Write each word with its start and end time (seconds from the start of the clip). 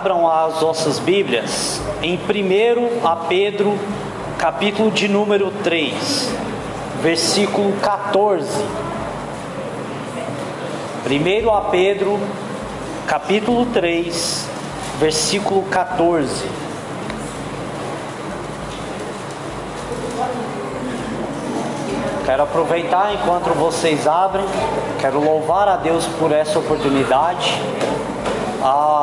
abram 0.00 0.26
as 0.26 0.62
nossas 0.62 0.98
Bíblias 0.98 1.78
em 2.00 2.16
1 2.16 3.06
a 3.06 3.16
Pedro, 3.16 3.78
capítulo 4.38 4.90
de 4.90 5.06
número 5.06 5.50
3, 5.62 6.34
versículo 7.02 7.74
14. 7.82 8.48
1 11.06 11.54
a 11.54 11.60
Pedro, 11.66 12.18
capítulo 13.06 13.66
3, 13.66 14.48
versículo 14.98 15.64
14. 15.64 16.48
Quero 22.24 22.42
aproveitar 22.42 23.12
enquanto 23.12 23.50
vocês 23.50 24.08
abrem, 24.08 24.46
quero 24.98 25.22
louvar 25.22 25.68
a 25.68 25.76
Deus 25.76 26.06
por 26.18 26.32
essa 26.32 26.58
oportunidade. 26.58 27.60
A, 28.62 28.99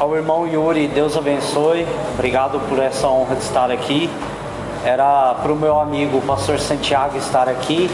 ao 0.00 0.16
irmão 0.16 0.48
Yuri, 0.48 0.88
Deus 0.88 1.14
abençoe, 1.14 1.86
obrigado 2.14 2.58
por 2.70 2.78
essa 2.78 3.06
honra 3.06 3.36
de 3.36 3.42
estar 3.42 3.70
aqui. 3.70 4.08
Era 4.82 5.34
para 5.34 5.52
o 5.52 5.56
meu 5.56 5.78
amigo 5.78 6.16
o 6.16 6.22
pastor 6.22 6.58
Santiago 6.58 7.18
estar 7.18 7.46
aqui, 7.46 7.90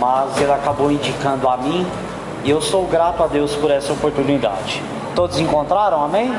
mas 0.00 0.36
ele 0.40 0.50
acabou 0.50 0.90
indicando 0.90 1.48
a 1.48 1.56
mim 1.56 1.86
e 2.42 2.50
eu 2.50 2.60
sou 2.60 2.84
grato 2.88 3.22
a 3.22 3.28
Deus 3.28 3.54
por 3.54 3.70
essa 3.70 3.92
oportunidade. 3.92 4.82
Todos 5.14 5.38
encontraram? 5.38 6.02
Amém? 6.02 6.34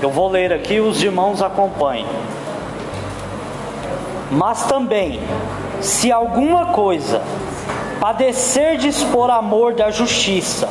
Eu 0.00 0.08
vou 0.08 0.30
ler 0.30 0.54
aqui, 0.54 0.80
os 0.80 1.02
irmãos 1.02 1.42
acompanhem. 1.42 2.06
Mas 4.30 4.64
também, 4.64 5.20
se 5.82 6.10
alguma 6.10 6.66
coisa 6.66 7.20
padecerdes 8.00 9.02
por 9.04 9.30
amor 9.30 9.74
da 9.74 9.90
justiça, 9.90 10.66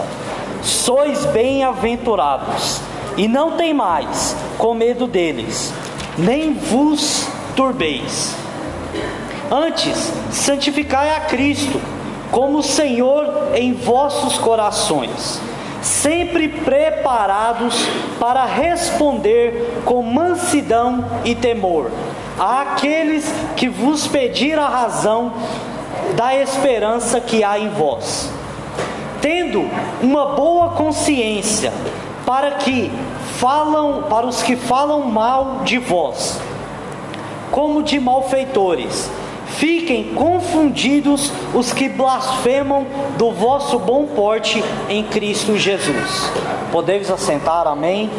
sois 0.61 1.25
bem-aventurados, 1.27 2.81
e 3.17 3.27
não 3.27 3.51
tem 3.51 3.73
mais 3.73 4.35
com 4.57 4.73
medo 4.73 5.07
deles, 5.07 5.73
nem 6.17 6.53
vos 6.53 7.27
turbeis. 7.55 8.35
Antes, 9.51 10.11
santificai 10.31 11.15
a 11.15 11.21
Cristo 11.21 11.81
como 12.31 12.61
Senhor 12.61 13.51
em 13.55 13.73
vossos 13.73 14.37
corações, 14.37 15.41
sempre 15.81 16.47
preparados 16.47 17.75
para 18.19 18.45
responder 18.45 19.81
com 19.85 20.03
mansidão 20.03 21.05
e 21.25 21.33
temor 21.33 21.89
àqueles 22.39 23.25
que 23.57 23.67
vos 23.67 24.07
pediram 24.07 24.63
a 24.63 24.69
razão 24.69 25.33
da 26.15 26.33
esperança 26.35 27.19
que 27.19 27.43
há 27.43 27.59
em 27.59 27.69
vós, 27.69 28.28
tendo 29.29 29.69
uma 30.01 30.29
boa 30.29 30.69
consciência 30.69 31.71
para 32.25 32.53
que 32.53 32.91
falam 33.37 34.05
para 34.09 34.25
os 34.25 34.41
que 34.41 34.55
falam 34.55 35.01
mal 35.01 35.59
de 35.63 35.77
vós, 35.77 36.41
como 37.51 37.83
de 37.83 37.99
malfeitores. 37.99 39.07
Fiquem 39.45 40.15
confundidos 40.15 41.31
os 41.53 41.71
que 41.71 41.87
blasfemam 41.87 42.87
do 43.19 43.31
vosso 43.31 43.77
bom 43.77 44.07
porte 44.07 44.63
em 44.89 45.03
Cristo 45.03 45.55
Jesus. 45.55 46.31
Podemos 46.71 47.11
assentar, 47.11 47.67
amém? 47.67 48.09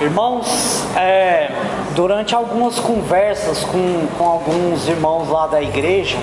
Irmãos, 0.00 0.86
é, 0.96 1.50
durante 1.94 2.34
algumas 2.34 2.78
conversas 2.78 3.64
com, 3.64 4.06
com 4.16 4.24
alguns 4.26 4.88
irmãos 4.88 5.28
lá 5.28 5.46
da 5.46 5.62
igreja, 5.62 6.18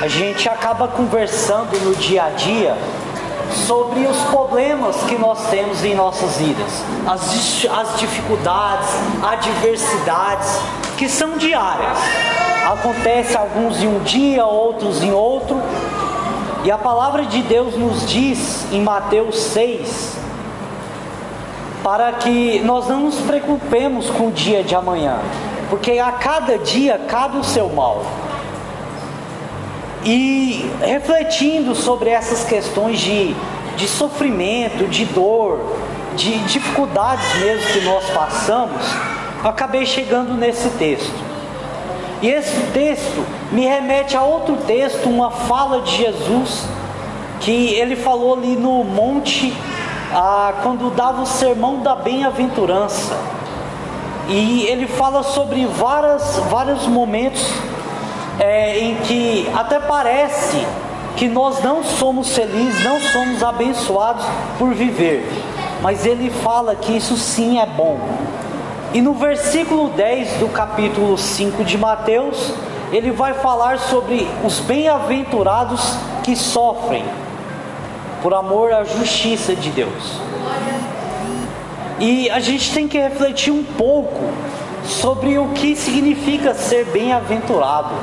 a 0.00 0.08
gente 0.08 0.48
acaba 0.48 0.88
conversando 0.88 1.78
no 1.84 1.94
dia 1.94 2.24
a 2.24 2.30
dia 2.30 2.76
sobre 3.66 4.06
os 4.06 4.16
problemas 4.30 4.96
que 5.04 5.16
nós 5.16 5.48
temos 5.48 5.84
em 5.84 5.94
nossas 5.94 6.36
vidas, 6.36 6.82
as, 7.06 7.66
as 7.70 7.98
dificuldades, 7.98 8.88
adversidades 9.22 10.60
que 10.96 11.08
são 11.08 11.36
diárias. 11.36 11.98
Acontece 12.70 13.36
alguns 13.36 13.82
em 13.82 13.88
um 13.88 14.00
dia, 14.00 14.44
outros 14.44 15.02
em 15.02 15.12
outro. 15.12 15.60
E 16.62 16.70
a 16.70 16.78
palavra 16.78 17.24
de 17.24 17.42
Deus 17.42 17.74
nos 17.74 18.06
diz 18.06 18.66
em 18.70 18.82
Mateus 18.82 19.36
6, 19.36 20.16
para 21.82 22.12
que 22.12 22.60
nós 22.60 22.88
não 22.88 23.00
nos 23.00 23.16
preocupemos 23.16 24.10
com 24.10 24.28
o 24.28 24.30
dia 24.30 24.62
de 24.62 24.74
amanhã, 24.74 25.18
porque 25.68 25.98
a 25.98 26.12
cada 26.12 26.58
dia 26.58 27.00
cabe 27.08 27.38
o 27.38 27.44
seu 27.44 27.68
mal. 27.68 28.04
E 30.04 30.70
refletindo 30.80 31.74
sobre 31.74 32.10
essas 32.10 32.44
questões 32.44 32.98
de, 32.98 33.34
de 33.76 33.88
sofrimento, 33.88 34.88
de 34.88 35.04
dor, 35.04 35.76
de 36.16 36.38
dificuldades 36.44 37.26
mesmo 37.40 37.66
que 37.72 37.80
nós 37.82 38.04
passamos, 38.10 38.82
acabei 39.44 39.84
chegando 39.86 40.34
nesse 40.34 40.68
texto. 40.70 41.30
E 42.22 42.28
esse 42.28 42.60
texto 42.72 43.24
me 43.50 43.66
remete 43.66 44.16
a 44.16 44.22
outro 44.22 44.56
texto, 44.66 45.08
uma 45.08 45.30
fala 45.30 45.80
de 45.80 45.96
Jesus, 45.96 46.66
que 47.40 47.74
ele 47.74 47.96
falou 47.96 48.34
ali 48.34 48.56
no 48.56 48.84
Monte 48.84 49.54
ah, 50.12 50.54
quando 50.62 50.94
dava 50.94 51.22
o 51.22 51.26
sermão 51.26 51.80
da 51.80 51.94
bem-aventurança. 51.94 53.16
E 54.28 54.64
ele 54.68 54.86
fala 54.86 55.22
sobre 55.22 55.66
várias, 55.66 56.36
vários 56.48 56.86
momentos 56.86 57.44
é, 58.38 58.78
em 58.78 58.94
que 58.96 59.50
até 59.54 59.78
parece 59.80 60.66
que 61.16 61.28
nós 61.28 61.62
não 61.62 61.82
somos 61.82 62.34
felizes, 62.34 62.82
não 62.84 63.00
somos 63.00 63.42
abençoados 63.42 64.24
por 64.58 64.72
viver, 64.72 65.28
mas 65.82 66.06
ele 66.06 66.30
fala 66.30 66.74
que 66.74 66.96
isso 66.96 67.16
sim 67.16 67.60
é 67.60 67.66
bom. 67.66 67.98
E 68.94 69.00
no 69.00 69.14
versículo 69.14 69.90
10 69.90 70.38
do 70.38 70.48
capítulo 70.48 71.18
5 71.18 71.64
de 71.64 71.76
Mateus, 71.76 72.52
ele 72.92 73.10
vai 73.10 73.34
falar 73.34 73.78
sobre 73.78 74.28
os 74.44 74.58
bem-aventurados 74.60 75.96
que 76.22 76.34
sofrem 76.34 77.04
por 78.22 78.34
amor 78.34 78.72
à 78.72 78.84
justiça 78.84 79.54
de 79.54 79.70
Deus. 79.70 80.20
E 81.98 82.30
a 82.30 82.40
gente 82.40 82.72
tem 82.72 82.88
que 82.88 82.98
refletir 82.98 83.52
um 83.52 83.62
pouco 83.62 84.30
sobre 84.84 85.38
o 85.38 85.48
que 85.48 85.76
significa 85.76 86.54
ser 86.54 86.86
bem-aventurado. 86.86 87.94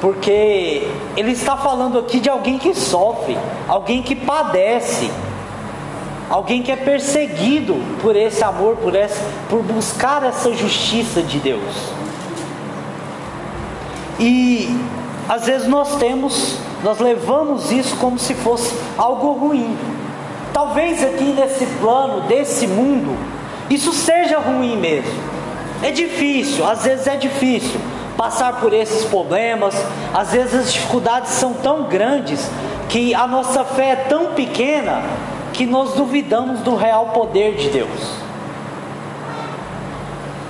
Porque 0.00 0.86
ele 1.16 1.32
está 1.32 1.56
falando 1.56 1.98
aqui 1.98 2.20
de 2.20 2.28
alguém 2.28 2.58
que 2.58 2.74
sofre, 2.74 3.36
alguém 3.66 4.02
que 4.02 4.14
padece, 4.14 5.10
alguém 6.28 6.62
que 6.62 6.70
é 6.70 6.76
perseguido 6.76 7.74
por 8.02 8.14
esse 8.14 8.44
amor, 8.44 8.76
por, 8.76 8.94
essa, 8.94 9.22
por 9.48 9.62
buscar 9.62 10.22
essa 10.22 10.52
justiça 10.52 11.22
de 11.22 11.38
Deus. 11.38 11.74
E 14.20 14.78
às 15.28 15.46
vezes 15.46 15.66
nós 15.66 15.96
temos 15.96 16.58
nós 16.84 16.98
levamos 16.98 17.72
isso 17.72 17.96
como 17.96 18.18
se 18.18 18.34
fosse 18.34 18.74
algo 18.98 19.32
ruim. 19.32 19.76
Talvez 20.52 21.02
aqui 21.02 21.24
nesse 21.24 21.64
plano, 21.80 22.28
desse 22.28 22.66
mundo, 22.66 23.16
isso 23.70 23.90
seja 23.92 24.38
ruim 24.38 24.76
mesmo. 24.76 25.10
É 25.82 25.90
difícil, 25.90 26.64
às 26.64 26.84
vezes 26.84 27.06
é 27.06 27.16
difícil 27.16 27.80
passar 28.18 28.60
por 28.60 28.72
esses 28.72 29.04
problemas, 29.06 29.74
às 30.12 30.30
vezes 30.30 30.54
as 30.54 30.72
dificuldades 30.72 31.32
são 31.32 31.54
tão 31.54 31.84
grandes 31.84 32.48
que 32.88 33.14
a 33.14 33.26
nossa 33.26 33.64
fé 33.64 33.90
é 33.90 33.96
tão 33.96 34.34
pequena 34.34 35.02
que 35.54 35.66
nós 35.66 35.94
duvidamos 35.94 36.60
do 36.60 36.76
real 36.76 37.06
poder 37.08 37.56
de 37.56 37.70
Deus. 37.70 38.24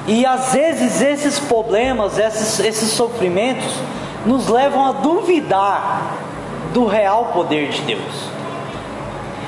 E 0.07 0.27
às 0.27 0.53
vezes 0.53 1.01
esses 1.01 1.39
problemas, 1.39 2.19
esses, 2.19 2.59
esses 2.61 2.91
sofrimentos, 2.91 3.73
nos 4.27 4.49
levam 4.49 4.85
a 4.85 4.93
duvidar 4.93 6.13
do 6.73 6.87
real 6.87 7.27
poder 7.27 7.69
de 7.69 7.83
Deus. 7.83 8.35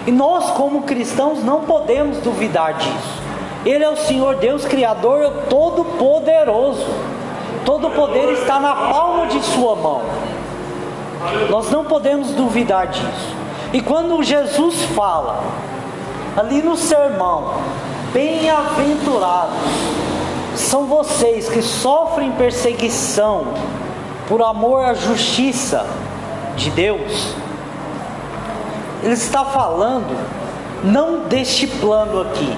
E 0.06 0.12
nós, 0.12 0.50
como 0.50 0.82
cristãos, 0.82 1.43
não 1.43 1.62
podemos 1.62 2.19
duvidar 2.19 2.75
disso. 2.75 3.23
Ele 3.64 3.82
é 3.82 3.90
o 3.90 3.96
Senhor 3.96 4.37
Deus 4.37 4.64
Criador 4.64 5.28
Todo-Poderoso. 5.50 6.87
Todo 7.64 7.90
poder 7.90 8.32
está 8.34 8.61
na 8.61 8.75
palma 8.75 9.26
de 9.26 9.43
Sua 9.43 9.75
mão. 9.75 10.02
Nós 11.50 11.70
não 11.70 11.84
podemos 11.84 12.31
duvidar 12.31 12.87
disso. 12.87 13.34
E 13.73 13.81
quando 13.81 14.23
Jesus 14.23 14.82
fala, 14.94 15.43
ali 16.37 16.62
no 16.62 16.76
sermão, 16.76 17.55
bem-aventurados 18.12 19.56
são 20.55 20.87
vocês 20.87 21.49
que 21.49 21.61
sofrem 21.61 22.31
perseguição 22.32 23.44
por 24.28 24.43
amor 24.43 24.84
à 24.84 24.94
justiça 24.94 25.87
de 26.56 26.70
Deus, 26.70 27.34
ele 29.02 29.12
está 29.12 29.44
falando 29.44 30.17
não 30.82 31.20
deste 31.20 31.67
plano 31.67 32.23
aqui, 32.23 32.56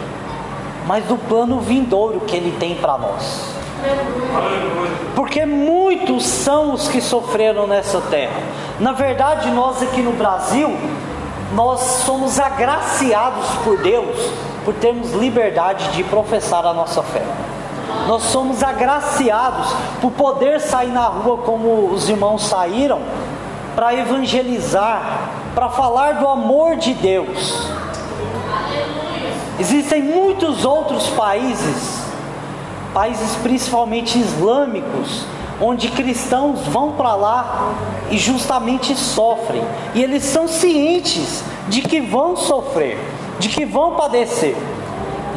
mas 0.86 1.04
do 1.04 1.16
plano 1.16 1.60
vindouro 1.60 2.20
que 2.20 2.36
ele 2.36 2.56
tem 2.58 2.74
para 2.74 2.96
nós. 2.96 3.58
Porque 5.14 5.44
muitos 5.44 6.24
são 6.24 6.72
os 6.72 6.88
que 6.88 7.00
sofreram 7.00 7.66
nessa 7.66 8.00
terra. 8.02 8.40
Na 8.80 8.92
verdade, 8.92 9.50
nós 9.50 9.82
aqui 9.82 10.00
no 10.00 10.12
Brasil, 10.12 10.76
nós 11.54 11.80
somos 12.04 12.38
agraciados 12.38 13.46
por 13.64 13.78
Deus 13.78 14.16
por 14.64 14.74
termos 14.74 15.12
liberdade 15.12 15.88
de 15.92 16.04
professar 16.04 16.66
a 16.66 16.74
nossa 16.74 17.02
fé. 17.02 17.22
Nós 18.08 18.22
somos 18.22 18.62
agraciados 18.62 19.70
por 20.00 20.10
poder 20.12 20.62
sair 20.62 20.88
na 20.88 21.08
rua 21.08 21.42
como 21.44 21.92
os 21.92 22.08
irmãos 22.08 22.42
saíram 22.46 23.02
para 23.76 23.94
evangelizar, 23.94 25.28
para 25.54 25.68
falar 25.68 26.12
do 26.12 26.26
amor 26.26 26.76
de 26.76 26.94
Deus. 26.94 27.68
Existem 29.60 30.02
muitos 30.02 30.64
outros 30.64 31.06
países, 31.08 32.02
países 32.94 33.36
principalmente 33.42 34.18
islâmicos, 34.18 35.26
onde 35.60 35.88
cristãos 35.88 36.60
vão 36.60 36.92
para 36.92 37.14
lá 37.14 37.74
e 38.10 38.16
justamente 38.16 38.96
sofrem. 38.96 39.62
E 39.94 40.02
eles 40.02 40.24
são 40.24 40.48
cientes 40.48 41.44
de 41.68 41.82
que 41.82 42.00
vão 42.00 42.38
sofrer, 42.38 42.98
de 43.38 43.50
que 43.50 43.66
vão 43.66 43.96
padecer. 43.96 44.56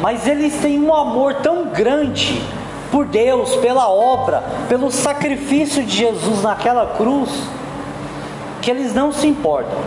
Mas 0.00 0.26
eles 0.26 0.54
têm 0.62 0.80
um 0.80 0.94
amor 0.94 1.34
tão 1.34 1.66
grande 1.66 2.42
por 2.92 3.06
Deus, 3.06 3.56
pela 3.56 3.88
obra, 3.88 4.44
pelo 4.68 4.90
sacrifício 4.90 5.82
de 5.82 5.96
Jesus 5.96 6.42
naquela 6.42 6.94
cruz, 6.94 7.30
que 8.60 8.70
eles 8.70 8.94
não 8.94 9.10
se 9.10 9.26
importam. 9.26 9.78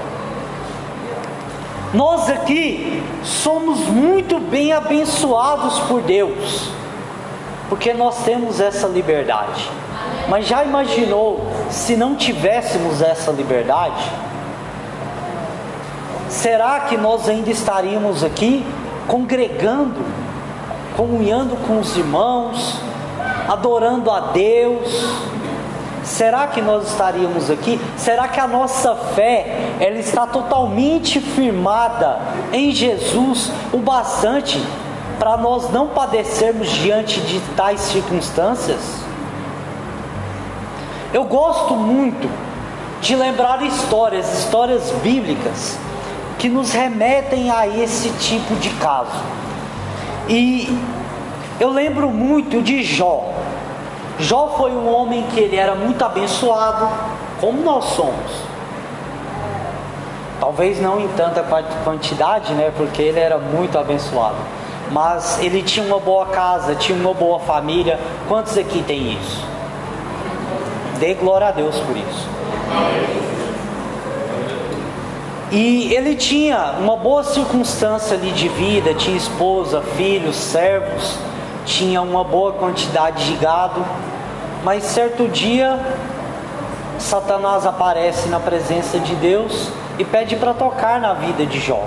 Nós 1.93 2.27
aqui 2.29 3.03
somos 3.23 3.79
muito 3.81 4.39
bem 4.39 4.73
abençoados 4.73 5.79
por 5.81 6.01
Deus, 6.01 6.71
porque 7.69 7.93
nós 7.93 8.23
temos 8.23 8.59
essa 8.59 8.87
liberdade. 8.87 9.69
Mas 10.27 10.47
já 10.47 10.63
imaginou 10.63 11.45
se 11.69 11.95
não 11.95 12.15
tivéssemos 12.15 13.03
essa 13.03 13.31
liberdade? 13.31 14.03
Será 16.27 16.79
que 16.81 16.97
nós 16.97 17.29
ainda 17.29 17.51
estaríamos 17.51 18.23
aqui 18.23 18.65
congregando, 19.07 20.01
comunhando 20.97 21.55
com 21.67 21.79
os 21.79 21.95
irmãos, 21.95 22.79
adorando 23.47 24.09
a 24.11 24.19
Deus? 24.31 25.35
Será 26.03 26.47
que 26.47 26.61
nós 26.61 26.87
estaríamos 26.91 27.49
aqui? 27.49 27.79
Será 27.97 28.27
que 28.27 28.39
a 28.39 28.47
nossa 28.47 28.95
fé 28.95 29.75
ela 29.79 29.97
está 29.97 30.27
totalmente 30.27 31.19
firmada 31.19 32.19
em 32.53 32.71
Jesus 32.71 33.51
o 33.73 33.77
bastante 33.77 34.61
para 35.17 35.35
nós 35.35 35.71
não 35.71 35.87
padecermos 35.87 36.69
diante 36.69 37.19
de 37.21 37.39
tais 37.55 37.81
circunstâncias? 37.81 38.79
Eu 41.11 41.23
gosto 41.23 41.73
muito 41.75 42.29
de 43.01 43.15
lembrar 43.15 43.63
histórias, 43.63 44.39
histórias 44.39 44.91
bíblicas, 45.01 45.77
que 46.37 46.49
nos 46.49 46.71
remetem 46.71 47.49
a 47.49 47.67
esse 47.67 48.09
tipo 48.19 48.55
de 48.55 48.69
caso. 48.71 49.23
E 50.27 50.77
eu 51.59 51.69
lembro 51.69 52.09
muito 52.09 52.61
de 52.61 52.83
Jó. 52.83 53.33
Jó 54.19 54.55
foi 54.57 54.71
um 54.71 54.93
homem 54.93 55.23
que 55.33 55.39
ele 55.39 55.55
era 55.55 55.75
muito 55.75 56.03
abençoado, 56.03 56.87
como 57.39 57.61
nós 57.61 57.85
somos. 57.85 58.45
Talvez 60.39 60.81
não 60.81 60.99
em 60.99 61.07
tanta 61.09 61.43
quantidade, 61.83 62.53
né? 62.53 62.71
Porque 62.75 63.01
ele 63.01 63.19
era 63.19 63.37
muito 63.37 63.77
abençoado. 63.77 64.37
Mas 64.91 65.39
ele 65.41 65.63
tinha 65.63 65.85
uma 65.85 65.99
boa 65.99 66.27
casa, 66.27 66.75
tinha 66.75 66.97
uma 66.97 67.13
boa 67.13 67.39
família. 67.39 67.99
Quantos 68.27 68.57
aqui 68.57 68.83
tem 68.83 69.13
isso? 69.13 69.43
Dê 70.99 71.13
glória 71.13 71.47
a 71.47 71.51
Deus 71.51 71.77
por 71.79 71.97
isso. 71.97 72.29
E 75.51 75.93
ele 75.93 76.15
tinha 76.15 76.75
uma 76.79 76.97
boa 76.97 77.23
circunstância 77.23 78.17
ali 78.17 78.31
de 78.31 78.47
vida, 78.49 78.93
tinha 78.93 79.15
esposa, 79.15 79.81
filhos, 79.95 80.35
servos, 80.35 81.17
tinha 81.65 82.01
uma 82.01 82.23
boa 82.23 82.53
quantidade 82.53 83.25
de 83.25 83.35
gado, 83.37 83.83
mas 84.63 84.83
certo 84.83 85.27
dia 85.27 85.79
Satanás 86.97 87.65
aparece 87.65 88.29
na 88.29 88.39
presença 88.39 88.99
de 88.99 89.15
Deus 89.15 89.69
e 89.99 90.05
pede 90.05 90.35
para 90.35 90.53
tocar 90.53 90.99
na 90.99 91.13
vida 91.13 91.45
de 91.45 91.59
Jó. 91.59 91.83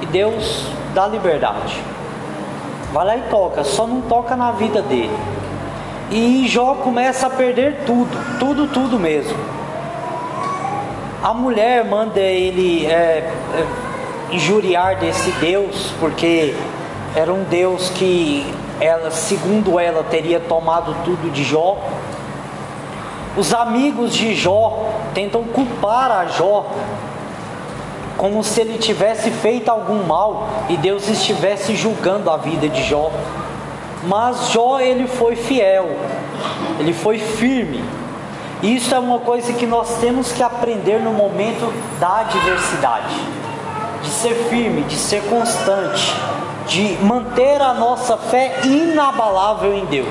E 0.00 0.06
Deus 0.06 0.66
dá 0.94 1.06
liberdade. 1.06 1.80
Vai 2.92 3.06
lá 3.06 3.16
e 3.16 3.22
toca, 3.30 3.64
só 3.64 3.86
não 3.86 4.02
toca 4.02 4.36
na 4.36 4.52
vida 4.52 4.82
dele. 4.82 5.16
E 6.10 6.46
Jó 6.48 6.74
começa 6.74 7.26
a 7.26 7.30
perder 7.30 7.84
tudo, 7.86 8.38
tudo, 8.38 8.66
tudo 8.66 8.98
mesmo. 8.98 9.38
A 11.22 11.32
mulher 11.32 11.84
manda 11.84 12.20
ele 12.20 12.84
é, 12.84 12.90
é, 12.90 13.66
injuriar 14.34 14.98
desse 14.98 15.30
Deus, 15.32 15.92
porque 16.00 16.54
era 17.14 17.32
um 17.32 17.44
Deus 17.44 17.88
que 17.90 18.44
ela, 18.80 19.10
segundo 19.10 19.78
ela, 19.78 20.02
teria 20.02 20.40
tomado 20.40 20.94
tudo 21.04 21.30
de 21.30 21.44
Jó. 21.44 21.78
Os 23.36 23.54
amigos 23.54 24.12
de 24.14 24.34
Jó 24.34 24.88
tentam 25.14 25.44
culpar 25.44 26.10
a 26.10 26.26
Jó 26.26 26.66
como 28.16 28.44
se 28.44 28.60
ele 28.60 28.78
tivesse 28.78 29.30
feito 29.30 29.68
algum 29.68 30.04
mal 30.04 30.48
e 30.68 30.76
Deus 30.76 31.08
estivesse 31.08 31.74
julgando 31.74 32.30
a 32.30 32.36
vida 32.36 32.68
de 32.68 32.82
Jó. 32.84 33.10
Mas 34.04 34.50
Jó 34.50 34.80
ele 34.80 35.06
foi 35.06 35.36
fiel, 35.36 35.88
ele 36.78 36.92
foi 36.92 37.18
firme. 37.18 37.82
Isso 38.62 38.94
é 38.94 38.98
uma 38.98 39.18
coisa 39.18 39.52
que 39.52 39.66
nós 39.66 39.96
temos 39.98 40.30
que 40.30 40.42
aprender 40.42 41.00
no 41.00 41.12
momento 41.12 41.72
da 41.98 42.20
adversidade, 42.20 43.16
de 44.02 44.08
ser 44.08 44.34
firme, 44.48 44.82
de 44.82 44.96
ser 44.96 45.20
constante, 45.28 46.14
de 46.66 46.96
manter 47.04 47.60
a 47.60 47.74
nossa 47.74 48.16
fé 48.16 48.60
inabalável 48.64 49.74
em 49.74 49.84
Deus. 49.86 50.08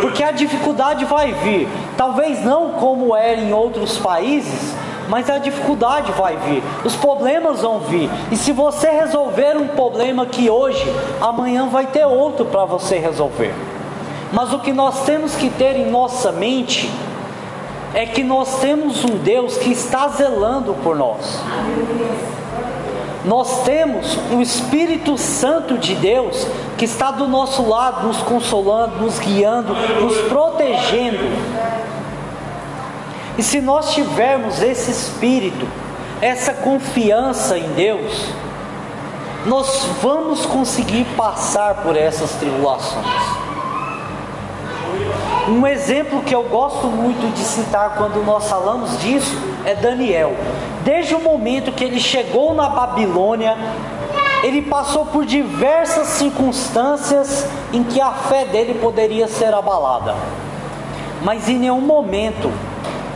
Porque 0.00 0.22
a 0.22 0.30
dificuldade 0.30 1.04
vai 1.04 1.32
vir, 1.32 1.68
talvez 1.96 2.44
não 2.44 2.72
como 2.72 3.14
era 3.14 3.40
em 3.40 3.52
outros 3.52 3.98
países, 3.98 4.74
mas 5.08 5.30
a 5.30 5.38
dificuldade 5.38 6.12
vai 6.12 6.36
vir, 6.36 6.62
os 6.84 6.94
problemas 6.94 7.62
vão 7.62 7.80
vir. 7.80 8.10
E 8.30 8.36
se 8.36 8.52
você 8.52 8.90
resolver 8.90 9.56
um 9.56 9.68
problema 9.68 10.26
que 10.26 10.50
hoje, 10.50 10.84
amanhã 11.20 11.66
vai 11.68 11.86
ter 11.86 12.04
outro 12.04 12.44
para 12.44 12.64
você 12.64 12.98
resolver. 12.98 13.54
Mas 14.32 14.52
o 14.52 14.58
que 14.58 14.72
nós 14.72 15.04
temos 15.04 15.34
que 15.34 15.48
ter 15.48 15.76
em 15.76 15.90
nossa 15.90 16.30
mente 16.30 16.90
é 17.94 18.04
que 18.04 18.22
nós 18.22 18.60
temos 18.60 19.02
um 19.02 19.16
Deus 19.16 19.56
que 19.56 19.70
está 19.72 20.08
zelando 20.08 20.74
por 20.82 20.94
nós. 20.94 21.40
Nós 23.28 23.62
temos 23.62 24.18
o 24.32 24.40
Espírito 24.40 25.18
Santo 25.18 25.76
de 25.76 25.94
Deus 25.94 26.46
que 26.78 26.86
está 26.86 27.10
do 27.10 27.28
nosso 27.28 27.68
lado, 27.68 28.06
nos 28.06 28.16
consolando, 28.22 28.96
nos 29.02 29.18
guiando, 29.18 29.74
nos 29.74 30.16
protegendo. 30.28 31.18
E 33.36 33.42
se 33.42 33.60
nós 33.60 33.92
tivermos 33.92 34.62
esse 34.62 34.90
espírito, 34.90 35.68
essa 36.22 36.54
confiança 36.54 37.58
em 37.58 37.68
Deus, 37.74 38.30
nós 39.44 39.86
vamos 40.02 40.46
conseguir 40.46 41.04
passar 41.14 41.82
por 41.82 41.98
essas 41.98 42.30
tribulações. 42.32 43.37
Um 45.48 45.66
exemplo 45.66 46.22
que 46.22 46.34
eu 46.34 46.42
gosto 46.42 46.88
muito 46.88 47.32
de 47.32 47.40
citar 47.40 47.94
quando 47.96 48.22
nós 48.22 48.50
falamos 48.50 49.00
disso 49.00 49.34
é 49.64 49.74
Daniel. 49.74 50.36
Desde 50.84 51.14
o 51.14 51.20
momento 51.20 51.72
que 51.72 51.82
ele 51.82 51.98
chegou 51.98 52.52
na 52.52 52.68
Babilônia, 52.68 53.56
ele 54.42 54.60
passou 54.60 55.06
por 55.06 55.24
diversas 55.24 56.08
circunstâncias 56.08 57.46
em 57.72 57.82
que 57.82 57.98
a 57.98 58.10
fé 58.10 58.44
dele 58.44 58.74
poderia 58.74 59.26
ser 59.26 59.54
abalada. 59.54 60.14
Mas 61.22 61.48
em 61.48 61.58
nenhum 61.58 61.80
momento 61.80 62.52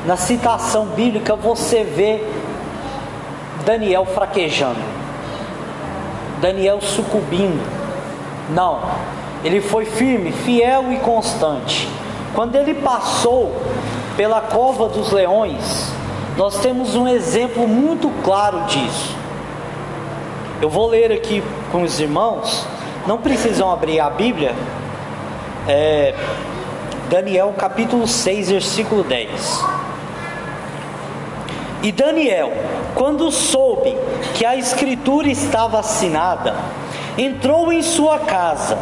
na 0.07 0.17
citação 0.17 0.87
bíblica 0.87 1.37
você 1.37 1.85
vê 1.85 2.25
Daniel 3.67 4.07
fraquejando, 4.07 4.81
Daniel 6.41 6.81
sucumbindo. 6.81 7.63
Não, 8.55 8.81
ele 9.45 9.61
foi 9.61 9.85
firme, 9.85 10.33
fiel 10.33 10.91
e 10.91 10.97
constante. 10.97 12.02
Quando 12.35 12.57
ele 12.57 12.75
passou 12.75 13.55
pela 14.17 14.41
cova 14.41 14.89
dos 14.89 15.13
leões, 15.13 15.93
nós 16.37 16.59
temos 16.61 16.95
um 16.95 17.07
exemplo 17.07 17.69
muito 17.69 18.11
claro 18.23 18.65
disso. 18.65 19.15
Eu 20.61 20.71
vou 20.71 20.89
ler 20.89 21.13
aqui 21.13 21.43
com 21.71 21.83
os 21.83 22.01
irmãos, 22.01 22.67
não 23.07 23.19
precisam 23.19 23.71
abrir 23.71 24.01
a 24.01 24.09
Bíblia, 24.09 24.55
é, 25.69 26.15
Daniel 27.11 27.55
capítulo 27.59 28.07
6, 28.07 28.51
versículo 28.51 29.03
10. 29.05 29.65
E 31.83 31.93
Daniel, 31.93 32.53
quando 32.95 33.31
soube 33.31 33.95
que 34.35 34.47
a 34.47 34.57
escritura 34.57 35.29
estava 35.29 35.81
assinada, 35.81 36.55
entrou 37.19 37.73
em 37.73 37.83
sua 37.83 38.21
casa, 38.21 38.79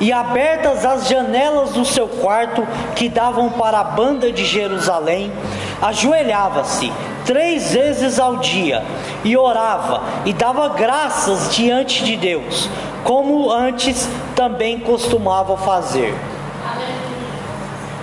e 0.00 0.12
abertas 0.12 0.84
as 0.84 1.08
janelas 1.08 1.72
do 1.72 1.84
seu 1.84 2.08
quarto 2.08 2.66
que 2.94 3.08
davam 3.08 3.50
para 3.50 3.80
a 3.80 3.84
banda 3.84 4.32
de 4.32 4.44
Jerusalém, 4.44 5.32
ajoelhava-se 5.80 6.92
três 7.24 7.72
vezes 7.72 8.18
ao 8.18 8.36
dia 8.36 8.84
e 9.24 9.36
orava 9.36 10.02
e 10.24 10.32
dava 10.32 10.68
graças 10.68 11.54
diante 11.54 12.04
de 12.04 12.16
Deus, 12.16 12.68
como 13.02 13.50
antes 13.50 14.08
também 14.34 14.78
costumava 14.78 15.56
fazer. 15.56 16.14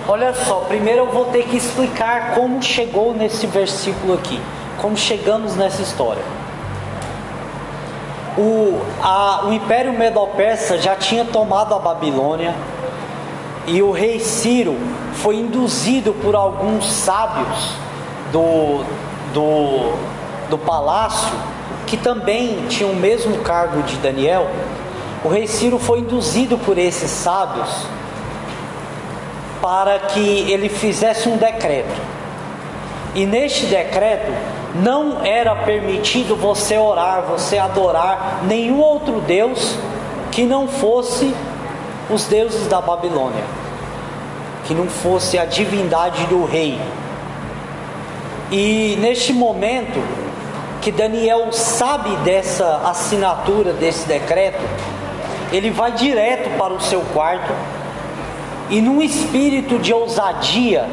Olha 0.08 0.34
só, 0.34 0.56
primeiro 0.66 1.02
eu 1.02 1.12
vou 1.12 1.26
ter 1.26 1.44
que 1.44 1.56
explicar 1.56 2.34
como 2.34 2.60
chegou 2.60 3.14
nesse 3.14 3.46
versículo 3.46 4.14
aqui, 4.14 4.40
como 4.78 4.96
chegamos 4.96 5.54
nessa 5.54 5.80
história. 5.80 6.41
O, 8.82 9.02
a, 9.02 9.46
o 9.46 9.52
Império 9.52 9.92
Medo-Persa 9.92 10.78
já 10.78 10.96
tinha 10.96 11.24
tomado 11.24 11.74
a 11.74 11.78
Babilônia 11.78 12.54
e 13.66 13.80
o 13.82 13.92
rei 13.92 14.18
Ciro 14.18 14.76
foi 15.14 15.36
induzido 15.36 16.12
por 16.14 16.34
alguns 16.34 16.90
sábios 16.90 17.76
do, 18.32 18.84
do, 19.32 19.92
do 20.50 20.58
palácio, 20.58 21.32
que 21.86 21.96
também 21.96 22.66
tinham 22.68 22.90
o 22.90 22.96
mesmo 22.96 23.38
cargo 23.38 23.82
de 23.82 23.96
Daniel. 23.96 24.50
O 25.24 25.28
rei 25.28 25.46
Ciro 25.46 25.78
foi 25.78 26.00
induzido 26.00 26.58
por 26.58 26.76
esses 26.76 27.10
sábios 27.10 27.68
para 29.60 29.98
que 30.00 30.50
ele 30.50 30.68
fizesse 30.68 31.28
um 31.28 31.36
decreto. 31.36 32.00
E 33.14 33.24
neste 33.26 33.66
decreto 33.66 34.32
não 34.74 35.24
era 35.24 35.54
permitido 35.54 36.36
você 36.36 36.78
orar, 36.78 37.22
você 37.22 37.58
adorar 37.58 38.40
nenhum 38.44 38.80
outro 38.80 39.20
Deus 39.20 39.76
que 40.30 40.44
não 40.44 40.66
fosse 40.66 41.34
os 42.10 42.24
deuses 42.26 42.66
da 42.66 42.80
Babilônia, 42.80 43.44
que 44.64 44.74
não 44.74 44.86
fosse 44.86 45.38
a 45.38 45.44
divindade 45.44 46.24
do 46.26 46.44
rei. 46.44 46.80
E 48.50 48.96
neste 49.00 49.32
momento 49.32 50.02
que 50.80 50.90
Daniel 50.90 51.52
sabe 51.52 52.16
dessa 52.16 52.82
assinatura 52.84 53.72
desse 53.72 54.06
decreto, 54.06 54.62
ele 55.52 55.70
vai 55.70 55.92
direto 55.92 56.56
para 56.56 56.72
o 56.72 56.80
seu 56.80 57.02
quarto 57.12 57.52
e 58.70 58.80
num 58.80 59.02
espírito 59.02 59.78
de 59.78 59.92
ousadia, 59.92 60.88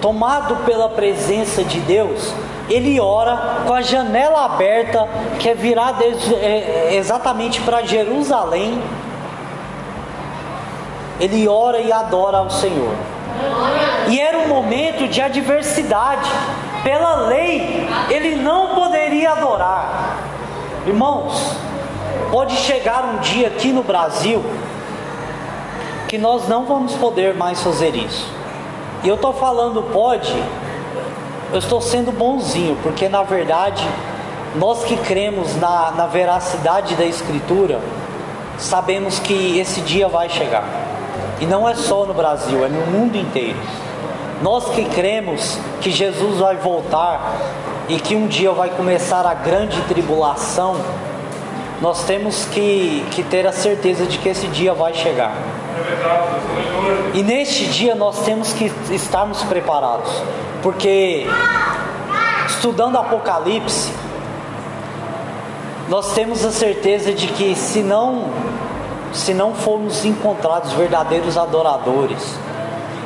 tomado 0.00 0.56
pela 0.64 0.90
presença 0.90 1.64
de 1.64 1.80
Deus, 1.80 2.34
ele 2.68 2.98
ora 3.00 3.62
com 3.66 3.74
a 3.74 3.82
janela 3.82 4.44
aberta, 4.46 5.08
que 5.38 5.48
é 5.48 5.54
virada 5.54 6.04
é, 6.04 6.94
exatamente 6.94 7.60
para 7.60 7.82
Jerusalém. 7.82 8.82
Ele 11.20 11.46
ora 11.46 11.80
e 11.80 11.92
adora 11.92 12.38
ao 12.38 12.50
Senhor. 12.50 12.94
E 14.08 14.20
era 14.20 14.38
um 14.38 14.48
momento 14.48 15.08
de 15.08 15.20
adversidade. 15.20 16.30
Pela 16.82 17.26
lei, 17.26 17.88
ele 18.10 18.36
não 18.36 18.74
poderia 18.74 19.32
adorar. 19.32 20.18
Irmãos, 20.86 21.56
pode 22.30 22.54
chegar 22.56 23.04
um 23.04 23.18
dia 23.18 23.48
aqui 23.48 23.72
no 23.72 23.82
Brasil 23.82 24.44
que 26.08 26.18
nós 26.18 26.46
não 26.46 26.64
vamos 26.64 26.94
poder 26.94 27.34
mais 27.34 27.62
fazer 27.62 27.96
isso. 27.96 28.30
E 29.02 29.08
eu 29.08 29.16
estou 29.16 29.32
falando 29.32 29.82
pode, 29.92 30.32
eu 31.54 31.58
estou 31.58 31.80
sendo 31.80 32.10
bonzinho, 32.10 32.76
porque 32.82 33.08
na 33.08 33.22
verdade, 33.22 33.88
nós 34.56 34.82
que 34.82 34.96
cremos 34.96 35.54
na, 35.54 35.92
na 35.92 36.04
veracidade 36.04 36.96
da 36.96 37.04
Escritura, 37.04 37.78
sabemos 38.58 39.20
que 39.20 39.56
esse 39.60 39.80
dia 39.82 40.08
vai 40.08 40.28
chegar. 40.28 40.64
E 41.40 41.46
não 41.46 41.68
é 41.68 41.76
só 41.76 42.06
no 42.06 42.12
Brasil, 42.12 42.64
é 42.64 42.68
no 42.68 42.84
mundo 42.86 43.16
inteiro. 43.16 43.56
Nós 44.42 44.64
que 44.70 44.84
cremos 44.86 45.56
que 45.80 45.92
Jesus 45.92 46.40
vai 46.40 46.56
voltar 46.56 47.36
e 47.88 48.00
que 48.00 48.16
um 48.16 48.26
dia 48.26 48.50
vai 48.50 48.70
começar 48.70 49.24
a 49.24 49.34
grande 49.34 49.80
tribulação, 49.82 50.74
nós 51.80 52.02
temos 52.02 52.46
que, 52.46 53.06
que 53.12 53.22
ter 53.22 53.46
a 53.46 53.52
certeza 53.52 54.06
de 54.06 54.18
que 54.18 54.28
esse 54.28 54.48
dia 54.48 54.74
vai 54.74 54.92
chegar. 54.92 55.32
E 57.14 57.22
neste 57.22 57.66
dia 57.66 57.94
nós 57.94 58.20
temos 58.24 58.52
que 58.52 58.72
estarmos 58.90 59.42
preparados, 59.42 60.10
porque 60.62 61.26
estudando 62.46 62.96
Apocalipse, 62.96 63.92
nós 65.88 66.12
temos 66.14 66.44
a 66.44 66.50
certeza 66.50 67.12
de 67.12 67.26
que 67.28 67.54
se 67.54 67.82
não 67.82 68.30
se 69.12 69.32
não 69.32 69.54
formos 69.54 70.04
encontrados 70.04 70.72
verdadeiros 70.72 71.38
adoradores, 71.38 72.20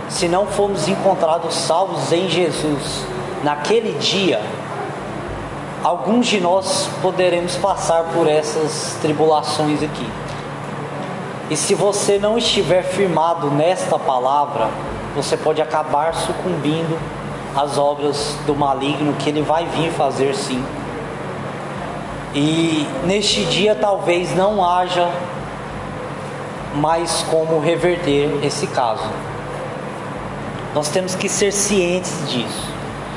se 0.09 0.27
não 0.27 0.47
formos 0.47 0.89
encontrados 0.89 1.55
salvos 1.55 2.11
em 2.13 2.31
Jesus 2.31 3.05
naquele 3.45 3.93
dia, 3.99 4.41
alguns 5.85 6.27
de 6.27 6.41
nós 6.41 6.89
poderemos 7.03 7.57
passar 7.57 8.05
por 8.15 8.27
essas 8.27 8.97
tribulações 9.03 9.83
aqui. 9.83 10.07
E 11.51 11.57
se 11.57 11.75
você 11.75 12.19
não 12.19 12.37
estiver 12.37 12.83
firmado 12.83 13.51
nesta 13.51 13.99
palavra, 13.99 14.69
você 15.15 15.35
pode 15.35 15.63
acabar 15.63 16.15
sucumbindo 16.15 16.99
às 17.57 17.79
obras 17.79 18.37
do 18.47 18.55
maligno 18.55 19.15
que 19.15 19.31
ele 19.31 19.41
vai 19.41 19.65
vir 19.65 19.91
fazer 19.93 20.35
sim. 20.35 20.63
E 22.35 22.87
neste 23.07 23.47
dia 23.47 23.75
talvez 23.75 24.37
não 24.37 24.63
haja 24.63 25.11
mais 26.75 27.25
como 27.31 27.59
reverter 27.59 28.45
esse 28.45 28.67
caso. 28.67 29.09
Nós 30.75 30.91
temos 30.91 31.15
que 31.15 31.31
ser 31.31 31.51
cientes 31.51 32.29
disso. 32.29 32.69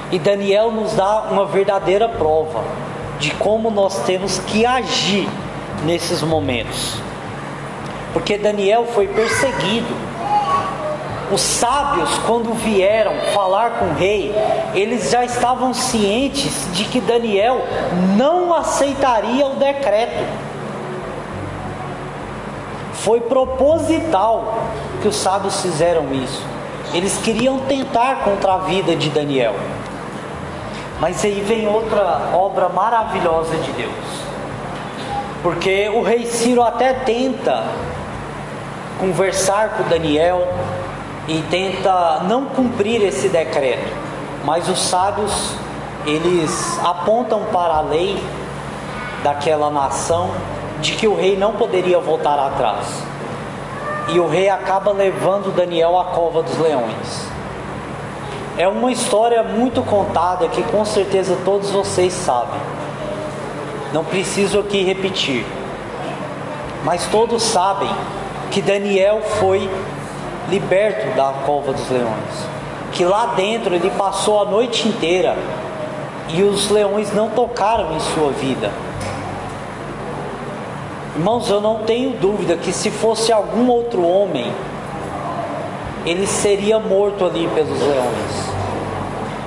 E 0.09 0.17
Daniel 0.17 0.71
nos 0.71 0.93
dá 0.93 1.23
uma 1.29 1.45
verdadeira 1.45 2.07
prova 2.07 2.63
de 3.19 3.31
como 3.31 3.69
nós 3.69 4.03
temos 4.03 4.39
que 4.39 4.65
agir 4.65 5.27
nesses 5.83 6.21
momentos 6.21 7.10
porque 8.13 8.37
Daniel 8.37 8.85
foi 8.93 9.07
perseguido. 9.07 9.95
Os 11.31 11.39
sábios, 11.39 12.09
quando 12.27 12.53
vieram 12.53 13.13
falar 13.33 13.71
com 13.71 13.85
o 13.85 13.93
rei, 13.93 14.35
eles 14.75 15.09
já 15.09 15.23
estavam 15.23 15.73
cientes 15.73 16.67
de 16.73 16.83
que 16.83 16.99
Daniel 16.99 17.61
não 18.17 18.53
aceitaria 18.53 19.45
o 19.45 19.55
decreto. 19.55 20.25
Foi 22.93 23.21
proposital 23.21 24.65
que 25.01 25.07
os 25.07 25.15
sábios 25.15 25.61
fizeram 25.61 26.13
isso. 26.13 26.45
Eles 26.93 27.17
queriam 27.17 27.59
tentar 27.59 28.25
contra 28.25 28.55
a 28.55 28.57
vida 28.57 28.93
de 28.95 29.09
Daniel. 29.09 29.55
Mas 30.99 31.23
aí 31.23 31.41
vem 31.41 31.67
outra 31.67 32.29
obra 32.33 32.67
maravilhosa 32.67 33.55
de 33.55 33.71
Deus. 33.71 33.91
Porque 35.41 35.89
o 35.89 36.03
rei 36.03 36.25
Ciro 36.25 36.61
até 36.61 36.93
tenta 36.93 37.63
conversar 39.01 39.69
com 39.69 39.89
Daniel 39.89 40.47
e 41.27 41.41
tenta 41.49 42.21
não 42.27 42.45
cumprir 42.45 43.01
esse 43.01 43.27
decreto. 43.29 43.91
Mas 44.45 44.69
os 44.69 44.79
sábios, 44.79 45.55
eles 46.05 46.79
apontam 46.83 47.41
para 47.51 47.73
a 47.73 47.81
lei 47.81 48.23
daquela 49.23 49.71
nação 49.71 50.29
de 50.81 50.93
que 50.93 51.07
o 51.07 51.15
rei 51.15 51.35
não 51.35 51.53
poderia 51.53 51.99
voltar 51.99 52.37
atrás. 52.37 53.03
E 54.09 54.19
o 54.19 54.27
rei 54.27 54.49
acaba 54.49 54.91
levando 54.91 55.55
Daniel 55.55 55.99
à 55.99 56.05
cova 56.05 56.43
dos 56.43 56.57
leões. 56.59 57.25
É 58.55 58.67
uma 58.67 58.91
história 58.91 59.41
muito 59.41 59.81
contada 59.81 60.47
que 60.47 60.61
com 60.63 60.85
certeza 60.85 61.37
todos 61.43 61.71
vocês 61.71 62.13
sabem. 62.13 62.59
Não 63.93 64.03
preciso 64.03 64.59
aqui 64.59 64.83
repetir. 64.83 65.45
Mas 66.83 67.05
todos 67.07 67.41
sabem 67.41 67.89
que 68.51 68.61
Daniel 68.61 69.21
foi 69.39 69.69
liberto 70.49 71.15
da 71.15 71.33
cova 71.45 71.71
dos 71.71 71.89
leões, 71.89 72.45
que 72.91 73.05
lá 73.05 73.27
dentro 73.27 73.73
ele 73.73 73.89
passou 73.91 74.41
a 74.41 74.45
noite 74.45 74.87
inteira 74.87 75.35
e 76.29 76.43
os 76.43 76.69
leões 76.69 77.13
não 77.13 77.29
tocaram 77.29 77.95
em 77.95 77.99
sua 77.99 78.31
vida. 78.31 78.71
Irmãos, 81.15 81.49
eu 81.49 81.61
não 81.61 81.83
tenho 81.83 82.11
dúvida 82.11 82.55
que 82.55 82.71
se 82.71 82.89
fosse 82.89 83.31
algum 83.31 83.67
outro 83.69 84.05
homem, 84.05 84.51
ele 86.05 86.27
seria 86.27 86.79
morto 86.79 87.25
ali 87.25 87.47
pelos 87.53 87.79
leões. 87.79 88.51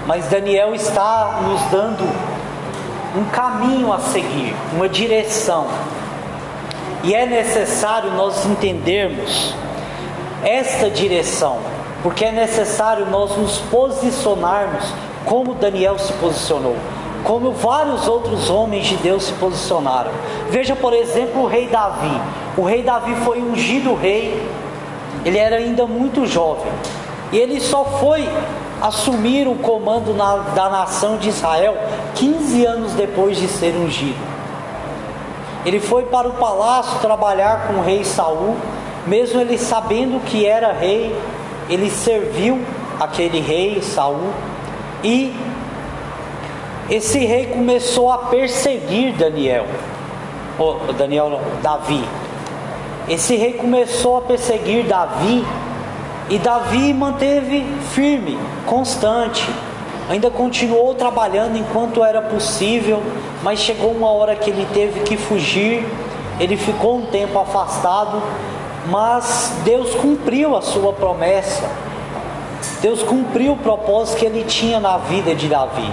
Mas 0.06 0.26
Daniel 0.28 0.74
está 0.74 1.40
nos 1.42 1.62
dando 1.70 2.04
um 3.16 3.24
caminho 3.30 3.92
a 3.92 3.98
seguir, 3.98 4.54
uma 4.74 4.88
direção. 4.88 5.66
E 7.04 7.14
é 7.14 7.26
necessário 7.26 8.10
nós 8.12 8.46
entendermos 8.46 9.54
esta 10.42 10.88
direção, 10.88 11.58
porque 12.02 12.24
é 12.24 12.32
necessário 12.32 13.04
nós 13.10 13.36
nos 13.36 13.58
posicionarmos 13.58 14.84
como 15.26 15.54
Daniel 15.54 15.98
se 15.98 16.12
posicionou, 16.14 16.76
como 17.22 17.52
vários 17.52 18.08
outros 18.08 18.48
homens 18.48 18.86
de 18.86 18.96
Deus 18.96 19.24
se 19.24 19.32
posicionaram. 19.34 20.10
Veja, 20.48 20.74
por 20.74 20.94
exemplo, 20.94 21.42
o 21.42 21.46
rei 21.46 21.68
Davi. 21.68 22.20
O 22.56 22.62
rei 22.62 22.82
Davi 22.82 23.14
foi 23.16 23.42
ungido 23.42 23.94
rei 23.94 24.42
Ele 25.26 25.38
era 25.38 25.56
ainda 25.56 25.86
muito 25.86 26.26
jovem. 26.26 26.72
E 27.32 27.36
ele 27.36 27.60
só 27.60 27.84
foi 27.84 28.26
assumir 28.80 29.46
o 29.46 29.56
comando 29.56 30.14
na, 30.14 30.36
da 30.54 30.70
nação 30.70 31.18
de 31.18 31.28
Israel 31.28 31.76
15 32.14 32.64
anos 32.64 32.92
depois 32.92 33.36
de 33.36 33.48
ser 33.48 33.74
ungido. 33.74 34.34
Ele 35.64 35.80
foi 35.80 36.04
para 36.04 36.28
o 36.28 36.32
palácio 36.32 36.98
trabalhar 37.00 37.66
com 37.66 37.74
o 37.74 37.82
rei 37.82 38.04
Saul, 38.04 38.56
mesmo 39.06 39.40
ele 39.40 39.58
sabendo 39.58 40.22
que 40.24 40.46
era 40.46 40.72
rei, 40.72 41.14
ele 41.68 41.90
serviu 41.90 42.60
aquele 43.00 43.40
rei 43.40 43.80
Saul 43.82 44.30
e 45.02 45.34
esse 46.90 47.18
rei 47.18 47.46
começou 47.46 48.12
a 48.12 48.18
perseguir 48.18 49.14
Daniel. 49.14 49.66
Oh, 50.58 50.92
Daniel 50.92 51.30
não, 51.30 51.40
Davi. 51.62 52.04
Esse 53.08 53.36
rei 53.36 53.54
começou 53.54 54.18
a 54.18 54.20
perseguir 54.20 54.84
Davi 54.84 55.44
e 56.28 56.38
Davi 56.38 56.92
manteve 56.92 57.64
firme, 57.92 58.38
constante. 58.66 59.46
Ainda 60.08 60.30
continuou 60.30 60.94
trabalhando 60.94 61.56
enquanto 61.56 62.04
era 62.04 62.20
possível, 62.20 63.02
mas 63.42 63.58
chegou 63.58 63.90
uma 63.90 64.10
hora 64.10 64.36
que 64.36 64.50
ele 64.50 64.66
teve 64.74 65.00
que 65.00 65.16
fugir. 65.16 65.86
Ele 66.38 66.56
ficou 66.56 66.98
um 66.98 67.06
tempo 67.06 67.38
afastado, 67.38 68.22
mas 68.88 69.52
Deus 69.64 69.94
cumpriu 69.94 70.56
a 70.56 70.62
sua 70.62 70.92
promessa. 70.92 71.68
Deus 72.82 73.02
cumpriu 73.02 73.52
o 73.52 73.56
propósito 73.56 74.18
que 74.18 74.26
ele 74.26 74.44
tinha 74.44 74.78
na 74.78 74.98
vida 74.98 75.34
de 75.34 75.48
Davi. 75.48 75.90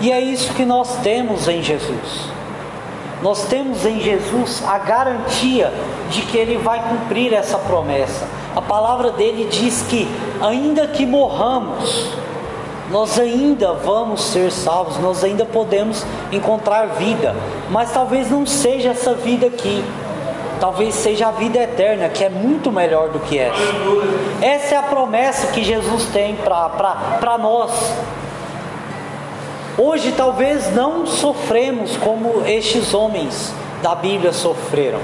E 0.00 0.10
é 0.10 0.20
isso 0.20 0.54
que 0.54 0.64
nós 0.64 0.96
temos 1.02 1.46
em 1.46 1.62
Jesus. 1.62 2.32
Nós 3.22 3.44
temos 3.44 3.84
em 3.84 4.00
Jesus 4.00 4.62
a 4.66 4.78
garantia 4.78 5.72
de 6.10 6.22
que 6.22 6.36
ele 6.36 6.56
vai 6.58 6.82
cumprir 6.88 7.32
essa 7.32 7.58
promessa. 7.58 8.26
A 8.56 8.62
palavra 8.62 9.10
dele 9.10 9.48
diz 9.50 9.82
que, 9.88 10.08
ainda 10.40 10.86
que 10.86 11.04
morramos, 11.04 12.06
nós 12.90 13.18
ainda 13.18 13.72
vamos 13.72 14.22
ser 14.22 14.52
salvos, 14.52 14.98
nós 14.98 15.24
ainda 15.24 15.44
podemos 15.44 16.04
encontrar 16.30 16.86
vida, 16.86 17.34
mas 17.70 17.92
talvez 17.92 18.30
não 18.30 18.46
seja 18.46 18.90
essa 18.90 19.14
vida 19.14 19.46
aqui. 19.46 19.82
Talvez 20.60 20.94
seja 20.94 21.28
a 21.28 21.30
vida 21.32 21.58
eterna, 21.58 22.08
que 22.08 22.22
é 22.22 22.28
muito 22.28 22.70
melhor 22.70 23.08
do 23.08 23.18
que 23.18 23.38
essa. 23.38 23.60
Essa 24.40 24.76
é 24.76 24.78
a 24.78 24.82
promessa 24.82 25.48
que 25.48 25.64
Jesus 25.64 26.06
tem 26.06 26.36
para 26.36 27.36
nós. 27.38 27.92
Hoje 29.76 30.12
talvez 30.16 30.72
não 30.72 31.04
sofremos 31.06 31.96
como 31.96 32.46
estes 32.46 32.94
homens 32.94 33.52
da 33.82 33.96
Bíblia 33.96 34.32
sofreram. 34.32 35.00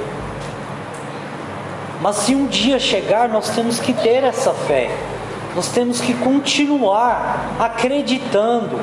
Mas 2.00 2.16
se 2.16 2.34
um 2.34 2.46
dia 2.46 2.78
chegar, 2.78 3.28
nós 3.28 3.50
temos 3.50 3.78
que 3.78 3.92
ter 3.92 4.24
essa 4.24 4.52
fé. 4.52 4.90
Nós 5.54 5.68
temos 5.68 6.00
que 6.00 6.14
continuar 6.14 7.56
acreditando 7.58 8.78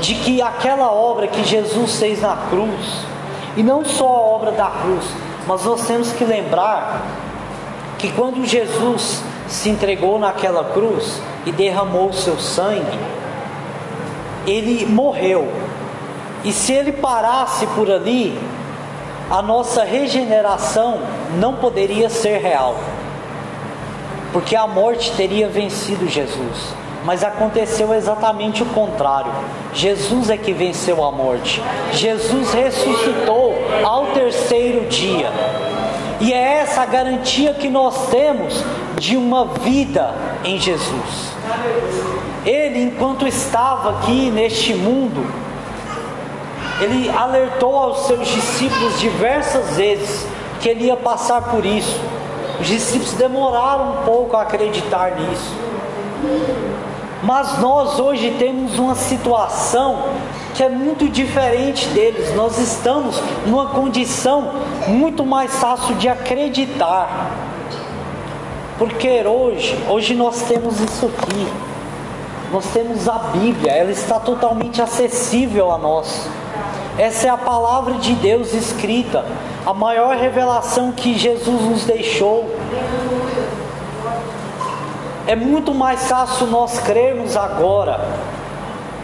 de 0.00 0.14
que 0.14 0.42
aquela 0.42 0.90
obra 0.92 1.26
que 1.26 1.44
Jesus 1.44 1.98
fez 1.98 2.20
na 2.20 2.36
cruz, 2.50 3.04
e 3.56 3.62
não 3.62 3.84
só 3.84 4.06
a 4.06 4.20
obra 4.20 4.52
da 4.52 4.66
cruz, 4.66 5.04
mas 5.46 5.64
nós 5.64 5.86
temos 5.86 6.12
que 6.12 6.24
lembrar 6.24 7.02
que 7.98 8.12
quando 8.12 8.46
Jesus 8.46 9.22
se 9.48 9.70
entregou 9.70 10.18
naquela 10.18 10.64
cruz 10.64 11.20
e 11.46 11.50
derramou 11.50 12.10
o 12.10 12.12
seu 12.12 12.38
sangue, 12.38 12.98
ele 14.46 14.86
morreu. 14.86 15.50
E 16.44 16.52
se 16.52 16.72
ele 16.72 16.92
parasse 16.92 17.66
por 17.68 17.90
ali, 17.90 18.38
a 19.30 19.42
nossa 19.42 19.84
regeneração 19.84 21.00
não 21.38 21.54
poderia 21.56 22.08
ser 22.08 22.38
real. 22.38 22.76
Porque 24.32 24.56
a 24.56 24.66
morte 24.66 25.12
teria 25.12 25.48
vencido 25.48 26.08
Jesus. 26.08 26.74
Mas 27.04 27.22
aconteceu 27.22 27.94
exatamente 27.94 28.62
o 28.62 28.66
contrário. 28.66 29.32
Jesus 29.72 30.30
é 30.30 30.36
que 30.36 30.52
venceu 30.52 31.02
a 31.04 31.10
morte. 31.10 31.62
Jesus 31.92 32.52
ressuscitou 32.52 33.54
ao 33.84 34.06
terceiro 34.08 34.86
dia. 34.86 35.30
E 36.20 36.32
é 36.32 36.58
essa 36.58 36.82
a 36.82 36.86
garantia 36.86 37.54
que 37.54 37.68
nós 37.68 38.08
temos 38.08 38.62
de 38.98 39.16
uma 39.16 39.44
vida 39.44 40.14
em 40.44 40.58
Jesus. 40.58 41.32
Ele, 42.44 42.82
enquanto 42.82 43.26
estava 43.26 43.98
aqui 43.98 44.30
neste 44.30 44.74
mundo, 44.74 45.24
ele 46.80 47.10
alertou 47.10 47.76
aos 47.76 48.06
seus 48.06 48.26
discípulos 48.28 48.98
diversas 49.00 49.76
vezes 49.76 50.26
que 50.60 50.68
ele 50.68 50.84
ia 50.84 50.96
passar 50.96 51.42
por 51.42 51.64
isso. 51.64 51.98
Os 52.60 52.66
discípulos 52.66 53.12
demoraram 53.14 53.92
um 53.92 53.96
pouco 54.04 54.36
a 54.36 54.42
acreditar 54.42 55.12
nisso. 55.12 55.52
Mas 57.22 57.58
nós 57.58 57.98
hoje 57.98 58.36
temos 58.38 58.78
uma 58.78 58.94
situação 58.94 60.04
que 60.54 60.62
é 60.62 60.68
muito 60.68 61.08
diferente 61.08 61.88
deles. 61.88 62.34
Nós 62.34 62.58
estamos 62.58 63.20
numa 63.46 63.66
condição 63.66 64.52
muito 64.86 65.24
mais 65.24 65.52
fácil 65.54 65.94
de 65.96 66.08
acreditar. 66.08 67.30
Porque 68.78 69.24
hoje, 69.26 69.76
hoje 69.88 70.14
nós 70.14 70.42
temos 70.42 70.80
isso 70.80 71.06
aqui. 71.06 71.48
Nós 72.52 72.66
temos 72.72 73.08
a 73.08 73.18
Bíblia, 73.18 73.72
ela 73.72 73.90
está 73.90 74.18
totalmente 74.18 74.80
acessível 74.80 75.70
a 75.70 75.76
nós. 75.76 76.26
Essa 76.98 77.28
é 77.28 77.30
a 77.30 77.36
palavra 77.36 77.94
de 77.94 78.12
Deus 78.14 78.52
escrita, 78.52 79.24
a 79.64 79.72
maior 79.72 80.16
revelação 80.16 80.90
que 80.90 81.16
Jesus 81.16 81.62
nos 81.62 81.84
deixou. 81.84 82.52
É 85.24 85.36
muito 85.36 85.72
mais 85.72 86.08
fácil 86.08 86.48
nós 86.48 86.80
crermos 86.80 87.36
agora 87.36 88.00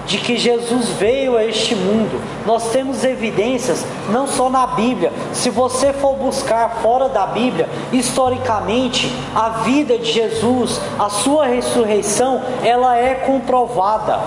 de 0.07 0.18
que 0.18 0.37
Jesus 0.37 0.88
veio 0.88 1.37
a 1.37 1.44
este 1.44 1.76
mundo. 1.76 2.20
Nós 2.44 2.70
temos 2.72 3.04
evidências 3.04 3.87
não 4.11 4.26
só 4.26 4.50
na 4.50 4.66
Bíblia. 4.66 5.12
Se 5.33 5.48
você 5.48 5.92
for 5.92 6.14
buscar 6.14 6.78
fora 6.83 7.09
da 7.09 7.26
Bíblia, 7.26 7.68
historicamente, 7.92 9.11
a 9.37 9.50
vida 9.61 9.96
de 9.98 10.11
Jesus, 10.11 10.80
a 10.98 11.09
sua 11.09 11.46
ressurreição, 11.46 12.42
ela 12.64 12.96
é 12.96 13.14
comprovada. 13.14 14.18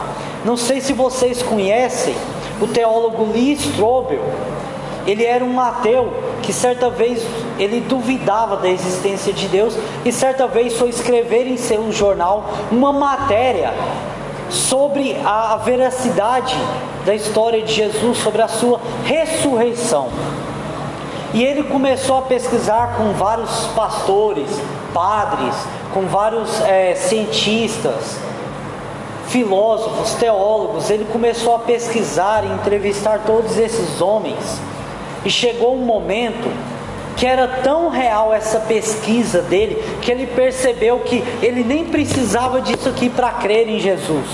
Não 0.46 0.56
sei 0.56 0.80
se 0.80 0.94
vocês 0.94 1.44
conhecem 1.44 2.16
o 2.62 2.68
teólogo 2.68 3.32
Lee 3.32 3.54
Strobel. 3.54 4.24
Ele 5.06 5.24
era 5.24 5.44
um 5.44 5.60
ateu 5.60 6.12
que 6.42 6.52
certa 6.52 6.90
vez 6.90 7.26
ele 7.58 7.80
duvidava 7.82 8.58
da 8.58 8.70
existência 8.70 9.32
de 9.32 9.48
Deus 9.48 9.78
e 10.04 10.12
certa 10.12 10.48
vez 10.48 10.78
foi 10.78 10.90
escrever 10.90 11.48
em 11.48 11.58
seu 11.58 11.92
jornal 11.92 12.50
uma 12.72 12.92
matéria 12.92 13.74
sobre 14.50 15.16
a 15.26 15.58
veracidade 15.58 16.56
da 17.06 17.16
história 17.16 17.62
de 17.62 17.74
Jesus, 17.74 18.18
sobre 18.18 18.42
a 18.42 18.48
sua 18.48 18.80
ressurreição. 19.06 20.10
E 21.34 21.44
ele 21.44 21.64
começou 21.64 22.18
a 22.18 22.22
pesquisar 22.24 22.96
com 22.98 23.14
vários 23.14 23.68
pastores, 23.76 24.50
padres, 24.94 25.56
com 25.94 26.04
vários 26.08 26.62
é, 26.62 26.96
cientistas, 26.96 28.18
filósofos, 29.28 30.14
teólogos. 30.16 30.90
Ele 30.90 31.06
começou 31.06 31.56
a 31.56 31.60
pesquisar 31.60 32.44
e 32.44 32.54
entrevistar 32.54 33.24
todos 33.26 33.58
esses 33.58 34.02
homens. 34.02 34.60
E 35.26 35.30
chegou 35.30 35.76
um 35.76 35.86
momento 35.86 36.50
que 37.16 37.26
era 37.26 37.48
tão 37.48 37.90
real 37.90 38.32
essa 38.32 38.60
pesquisa 38.60 39.42
dele 39.42 39.84
que 40.02 40.12
ele 40.12 40.28
percebeu 40.28 41.00
que 41.00 41.24
ele 41.42 41.64
nem 41.64 41.86
precisava 41.86 42.62
disso 42.62 42.88
aqui 42.88 43.10
para 43.10 43.32
crer 43.32 43.68
em 43.68 43.80
Jesus. 43.80 44.26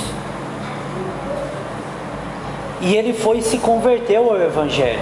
E 2.81 2.95
ele 2.95 3.13
foi 3.13 3.37
e 3.37 3.41
se 3.41 3.57
converteu 3.59 4.29
ao 4.29 4.41
Evangelho. 4.41 4.99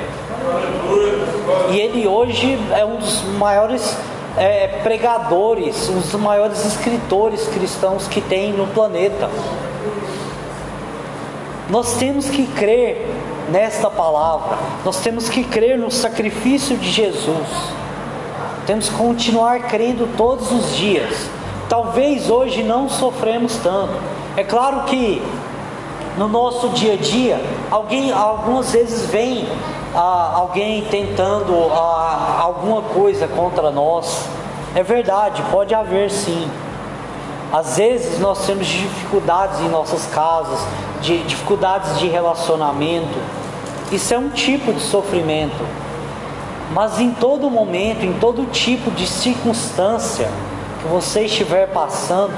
E 1.72 1.80
ele 1.80 2.08
hoje 2.08 2.58
é 2.78 2.86
um 2.86 2.98
dos 2.98 3.24
maiores 3.40 3.98
é, 4.38 4.68
pregadores, 4.84 5.90
um 5.90 6.00
dos 6.00 6.14
maiores 6.14 6.64
escritores 6.64 7.48
cristãos 7.48 8.08
que 8.08 8.22
tem 8.22 8.54
no 8.54 8.68
planeta. 8.68 9.28
Nós 11.72 11.94
temos 11.94 12.30
que 12.30 12.46
crer 12.48 13.10
nesta 13.50 13.90
palavra. 13.90 14.58
Nós 14.84 15.00
temos 15.00 15.30
que 15.30 15.42
crer 15.42 15.78
no 15.78 15.90
sacrifício 15.90 16.76
de 16.76 16.92
Jesus. 16.92 17.48
Temos 18.68 18.90
que 18.90 18.96
continuar 18.96 19.62
crendo 19.70 20.08
todos 20.18 20.52
os 20.52 20.76
dias. 20.76 21.30
Talvez 21.70 22.30
hoje 22.30 22.62
não 22.62 22.90
sofremos 22.90 23.56
tanto. 23.64 23.94
É 24.36 24.44
claro 24.44 24.82
que 24.82 25.22
no 26.18 26.28
nosso 26.28 26.68
dia 26.70 26.96
a 26.96 26.98
dia, 26.98 27.42
alguém 27.72 28.12
algumas 28.12 28.74
vezes 28.74 29.10
vem 29.10 29.48
ah, 29.96 30.34
alguém 30.36 30.84
tentando 30.92 31.72
ah, 31.72 32.38
alguma 32.42 32.82
coisa 32.82 33.30
contra 33.30 33.72
nós. 33.72 34.28
É 34.76 34.84
verdade, 34.84 35.42
pode 35.50 35.74
haver 35.74 36.12
sim. 36.12 36.50
Às 37.52 37.76
vezes 37.76 38.18
nós 38.20 38.46
temos 38.46 38.66
dificuldades 38.66 39.60
em 39.60 39.68
nossas 39.68 40.06
casas, 40.08 40.60
de 41.02 41.18
dificuldades 41.24 42.00
de 42.00 42.08
relacionamento. 42.08 43.20
Isso 43.92 44.14
é 44.14 44.18
um 44.18 44.30
tipo 44.30 44.72
de 44.72 44.80
sofrimento. 44.80 45.66
Mas 46.74 47.00
em 47.00 47.12
todo 47.12 47.50
momento, 47.50 48.06
em 48.06 48.14
todo 48.14 48.50
tipo 48.52 48.90
de 48.92 49.06
circunstância 49.06 50.30
que 50.82 50.88
você 50.88 51.26
estiver 51.26 51.68
passando, 51.68 52.34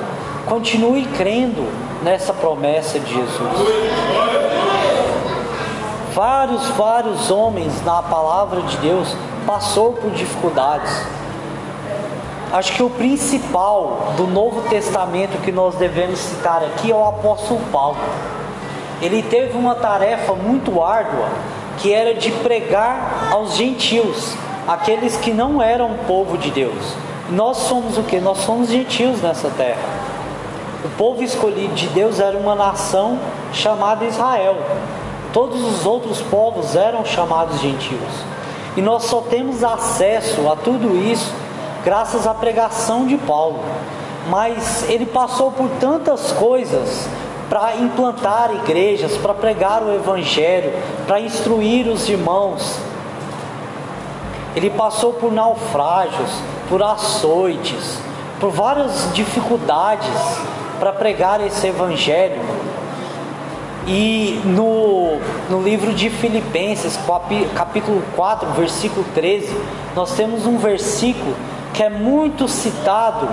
continue 0.47 1.06
crendo 1.06 1.63
nessa 2.02 2.34
promessa 2.34 2.99
de 2.99 3.13
Jesus. 3.13 3.52
Vários, 6.13 6.67
vários 6.69 7.30
homens 7.30 7.84
na 7.86 8.02
palavra 8.02 8.62
de 8.63 8.78
Deus 8.78 9.15
passou 9.45 9.93
por 9.93 10.12
dificuldades. 10.12 10.91
Acho 12.54 12.74
que 12.74 12.84
o 12.84 12.89
principal 12.92 14.13
do 14.16 14.28
Novo 14.28 14.70
Testamento 14.70 15.42
que 15.42 15.52
nós 15.52 15.74
devemos 15.74 16.20
citar 16.20 16.63
aqui 16.63 16.92
é 16.92 16.96
o 16.96 17.04
apóstolo 17.04 17.60
Paulo. 17.72 17.98
Ele 19.02 19.24
teve 19.24 19.58
uma 19.58 19.74
tarefa 19.74 20.36
muito 20.36 20.84
árdua, 20.84 21.30
que 21.80 21.92
era 21.92 22.13
de 22.13 22.30
pregar 22.30 23.30
aos 23.32 23.56
gentios, 23.56 24.36
aqueles 24.68 25.18
que 25.18 25.34
não 25.34 25.60
eram 25.60 25.96
povo 26.06 26.38
de 26.38 26.52
Deus. 26.52 26.94
Nós 27.32 27.58
somos 27.58 27.98
o 27.98 28.04
que? 28.04 28.20
Nós 28.20 28.38
somos 28.38 28.70
gentios 28.70 29.20
nessa 29.20 29.50
terra. 29.50 29.82
O 30.86 30.89
povo 30.89 31.24
escolhido 31.24 31.74
de 31.74 31.88
Deus 31.88 32.20
era 32.20 32.38
uma 32.38 32.54
nação 32.54 33.18
chamada 33.52 34.06
Israel. 34.06 34.58
Todos 35.34 35.60
os 35.60 35.88
outros 35.88 36.22
povos 36.22 36.76
eram 36.76 37.04
chamados 37.04 37.60
gentios. 37.60 38.13
E 38.78 38.82
nós 38.82 39.06
só 39.06 39.22
temos 39.22 39.63
acesso 39.63 40.48
a 40.48 40.56
tudo 40.56 40.96
isso 40.96 41.34
graças 41.84 42.26
à 42.26 42.34
pregação 42.34 43.06
de 43.06 43.17
Paulo. 43.17 43.60
Mas 44.30 44.89
ele 44.89 45.06
passou 45.06 45.52
por 45.52 45.69
tantas 45.80 46.32
coisas 46.32 47.08
para 47.50 47.76
implantar 47.76 48.54
igrejas, 48.56 49.17
para 49.17 49.34
pregar 49.34 49.84
o 49.84 49.93
evangelho, 49.93 50.72
para 51.06 51.19
instruir 51.19 51.88
os 51.88 52.08
irmãos. 52.08 52.80
Ele 54.56 54.69
passou 54.69 55.13
por 55.13 55.32
naufrágios, 55.32 56.32
por 56.69 56.82
açoites, 56.82 58.00
por 58.39 58.50
várias 58.52 59.13
dificuldades 59.13 60.10
para 60.80 60.93
pregar 60.93 61.46
esse 61.46 61.67
evangelho. 61.67 62.41
E 63.86 64.41
no, 64.46 65.19
no 65.50 65.62
livro 65.62 65.93
de 65.93 66.10
Filipenses, 66.10 66.98
capítulo 67.54 68.02
4, 68.15 68.52
versículo 68.52 69.06
13, 69.13 69.54
nós 69.93 70.13
temos 70.13 70.46
um 70.46 70.58
versículo 70.58 71.36
que 71.73 71.81
é 71.81 71.89
muito 71.89 72.47
citado 72.47 73.27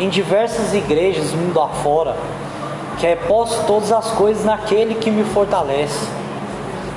em 0.00 0.08
diversas 0.08 0.72
igrejas 0.72 1.32
mundo 1.32 1.60
afora, 1.60 2.16
que 2.98 3.06
é 3.06 3.14
posso 3.14 3.64
todas 3.66 3.92
as 3.92 4.10
coisas 4.12 4.44
naquele 4.44 4.94
que 4.94 5.10
me 5.10 5.24
fortalece. 5.24 6.08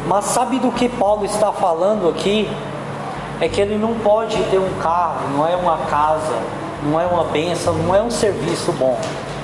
Mas 0.07 0.25
sabe 0.25 0.57
do 0.59 0.71
que 0.71 0.87
Paulo 0.87 1.25
está 1.25 1.51
falando 1.51 2.07
aqui? 2.07 2.49
É 3.41 3.49
que 3.49 3.59
ele 3.59 3.77
não 3.77 3.95
pode 3.95 4.41
ter 4.43 4.57
um 4.57 4.73
carro, 4.81 5.27
não 5.35 5.45
é 5.45 5.55
uma 5.55 5.77
casa, 5.89 6.37
não 6.83 6.99
é 6.99 7.05
uma 7.05 7.25
benção, 7.25 7.73
não 7.73 7.93
é 7.93 8.01
um 8.01 8.11
serviço 8.11 8.71
bom. 8.71 8.97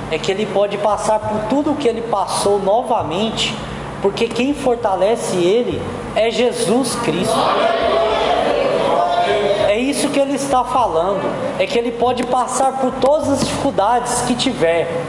É 0.10 0.18
que 0.18 0.32
ele 0.32 0.46
pode 0.46 0.78
passar 0.78 1.20
por 1.20 1.42
tudo 1.50 1.72
o 1.72 1.76
que 1.76 1.88
ele 1.88 2.02
passou 2.04 2.60
novamente, 2.60 3.58
porque 4.02 4.28
quem 4.28 4.54
fortalece 4.54 5.36
ele 5.36 5.82
é 6.16 6.32
Jesus 6.32 6.96
Cristo 6.96 7.38
que 10.12 10.20
ele 10.20 10.36
está 10.36 10.64
falando, 10.64 11.22
é 11.60 11.66
que 11.66 11.78
ele 11.78 11.92
pode 11.92 12.24
passar 12.24 12.74
por 12.74 12.92
todas 13.02 13.30
as 13.30 13.40
dificuldades 13.40 14.22
que 14.22 14.36
tiver, 14.36 15.04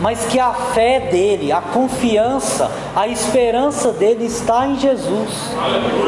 mas 0.00 0.24
que 0.26 0.40
a 0.40 0.52
fé 0.52 1.00
dele, 1.00 1.52
a 1.52 1.60
confiança, 1.60 2.70
a 2.96 3.06
esperança 3.06 3.92
dele 3.92 4.24
está 4.24 4.66
em 4.66 4.78
Jesus, 4.78 5.30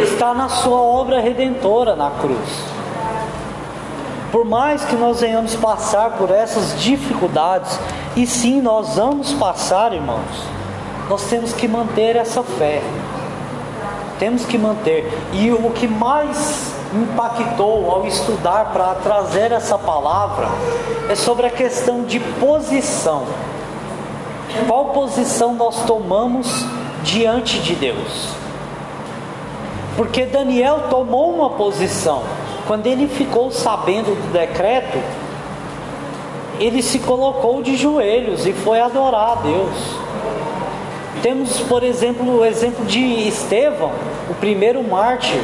está 0.03 0.33
na 0.33 0.49
sua 0.49 0.81
obra 0.81 1.21
redentora 1.21 1.95
na 1.95 2.11
cruz. 2.11 2.65
Por 4.31 4.47
mais 4.47 4.83
que 4.83 4.97
nós 4.97 5.21
venhamos 5.21 5.55
passar 5.57 6.13
por 6.13 6.31
essas 6.31 6.81
dificuldades, 6.81 7.79
e 8.17 8.27
sim 8.27 8.63
nós 8.63 8.97
vamos 8.97 9.33
passar, 9.35 9.93
irmãos, 9.93 10.21
nós 11.11 11.25
temos 11.25 11.53
que 11.53 11.69
manter 11.69 12.17
essa 12.17 12.43
fé. 12.43 12.81
Temos 14.19 14.47
que 14.47 14.57
manter. 14.57 15.13
E 15.33 15.51
o 15.51 15.71
que 15.71 15.87
mais 15.87 16.73
impactou 16.95 17.91
ao 17.91 18.07
estudar 18.07 18.73
para 18.73 18.95
trazer 18.97 19.53
essa 19.53 19.79
palavra 19.79 20.47
é 21.09 21.15
sobre 21.15 21.47
a 21.47 21.51
questão 21.51 22.05
de 22.05 22.21
posição. 22.21 23.25
Qual 24.67 24.87
posição 24.87 25.55
nós 25.55 25.85
tomamos 25.87 26.67
diante 27.03 27.59
de 27.61 27.75
Deus? 27.75 28.29
Porque 29.97 30.27
Daniel 30.27 30.85
tomou 30.91 31.35
uma 31.35 31.51
posição. 31.51 32.23
Quando 32.67 32.87
ele 32.87 33.09
ficou 33.09 33.51
sabendo 33.51 34.15
do 34.15 34.33
decreto, 34.33 34.99
ele 36.61 36.83
se 36.83 36.99
colocou 36.99 37.63
de 37.63 37.77
joelhos 37.77 38.47
e 38.47 38.53
foi 38.53 38.81
adorar 38.81 39.33
a 39.33 39.35
Deus. 39.37 39.97
Temos, 41.23 41.61
por 41.61 41.83
exemplo, 41.83 42.41
o 42.41 42.45
exemplo 42.45 42.85
de 42.85 43.01
Estevão, 43.29 43.93
o 44.29 44.35
primeiro 44.35 44.83
mártir 44.83 45.41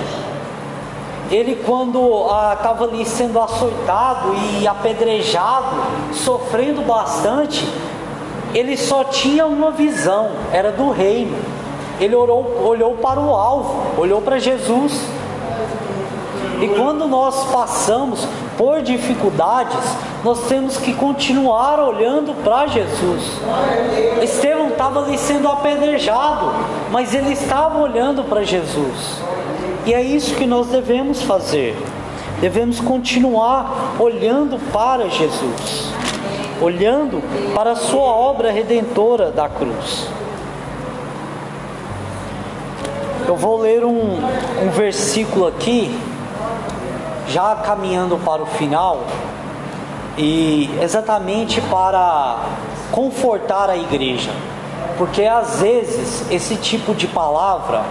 ele 1.31 1.63
quando 1.65 2.23
estava 2.55 2.85
ah, 2.85 2.89
ali 2.89 3.05
sendo 3.05 3.39
açoitado 3.39 4.35
e 4.61 4.67
apedrejado, 4.67 5.77
sofrendo 6.13 6.81
bastante, 6.83 7.67
ele 8.55 8.77
só 8.77 9.05
tinha 9.05 9.47
uma 9.47 9.71
visão, 9.71 10.31
era 10.53 10.73
do 10.73 10.91
reino. 10.91 11.37
Ele 12.01 12.15
orou, 12.15 12.65
olhou 12.65 12.95
para 12.95 13.21
o 13.21 13.35
alvo, 13.35 14.01
olhou 14.01 14.23
para 14.23 14.39
Jesus. 14.39 15.01
E 16.63 16.69
quando 16.69 17.07
nós 17.07 17.45
passamos 17.53 18.27
por 18.57 18.81
dificuldades, 18.81 19.79
nós 20.25 20.41
temos 20.49 20.77
que 20.79 20.93
continuar 20.95 21.79
olhando 21.79 22.35
para 22.43 22.67
Jesus. 22.69 23.23
Estevão 24.23 24.69
estava 24.69 25.05
ali 25.05 25.19
sendo 25.19 25.47
apedrejado, 25.49 26.53
mas 26.91 27.15
ele 27.15 27.33
estava 27.33 27.79
olhando 27.79 28.25
para 28.25 28.43
Jesus. 28.43 29.28
E 29.89 29.95
é 29.95 30.03
isso 30.03 30.35
que 30.35 30.45
nós 30.45 30.67
devemos 30.67 31.23
fazer. 31.23 31.75
Devemos 32.43 32.79
continuar 32.79 33.95
olhando 33.99 34.59
para 34.71 35.09
Jesus, 35.09 35.91
olhando 36.61 37.23
para 37.55 37.73
a 37.73 37.77
sua 37.77 38.03
obra 38.03 38.53
redentora 38.53 39.31
da 39.31 39.49
cruz. 39.49 40.07
Eu 43.27 43.35
vou 43.35 43.63
ler 43.63 43.83
um, 43.83 44.19
um 44.63 44.71
versículo 44.73 45.47
aqui, 45.47 45.99
já 47.27 47.57
caminhando 47.57 48.19
para 48.19 48.43
o 48.43 48.47
final, 48.47 49.07
e 50.19 50.69
exatamente 50.83 51.63
para 51.63 52.45
confortar 52.93 53.71
a 53.71 53.77
igreja, 53.79 54.33
porque 54.99 55.23
às 55.23 55.63
vezes 55.63 56.31
esse 56.31 56.57
tipo 56.57 56.95
de 56.95 57.07
palavra 57.07 57.87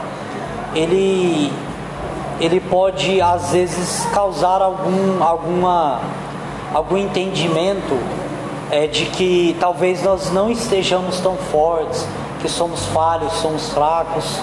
ele 0.76 1.52
ele 2.40 2.60
pode 2.60 3.20
às 3.22 3.52
vezes 3.52 4.06
causar 4.14 4.62
algum, 4.62 5.24
alguma, 5.24 6.00
algum 6.74 6.98
entendimento 6.98 7.98
é, 8.70 8.86
de 8.88 9.06
que 9.06 9.56
talvez 9.60 10.04
nós 10.04 10.32
não 10.32 10.52
estejamos 10.52 11.20
tão 11.20 11.36
fortes, 11.36 12.06
que 12.42 12.50
somos 12.50 12.86
falhos, 12.88 13.34
somos 13.34 13.70
fracos. 13.70 14.40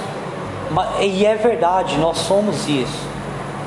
E 1.00 1.24
é 1.24 1.37
verdade, 1.37 1.96
nós 1.98 2.18
somos 2.18 2.68
isso. 2.68 3.07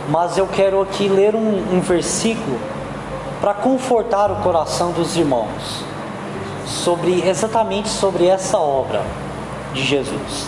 Mas 0.10 0.38
eu 0.38 0.48
quero 0.48 0.82
aqui 0.82 1.08
ler 1.08 1.36
um, 1.36 1.76
um 1.78 1.80
versículo 1.80 2.60
para 3.40 3.54
confortar 3.54 4.32
o 4.32 4.38
coração 4.38 4.92
dos 4.92 5.16
irmãos 5.16 5.86
sobre 6.66 7.26
exatamente 7.26 7.88
sobre 7.88 8.26
essa 8.26 8.58
obra 8.58 9.02
de 9.74 9.84
Jesus. 9.84 10.48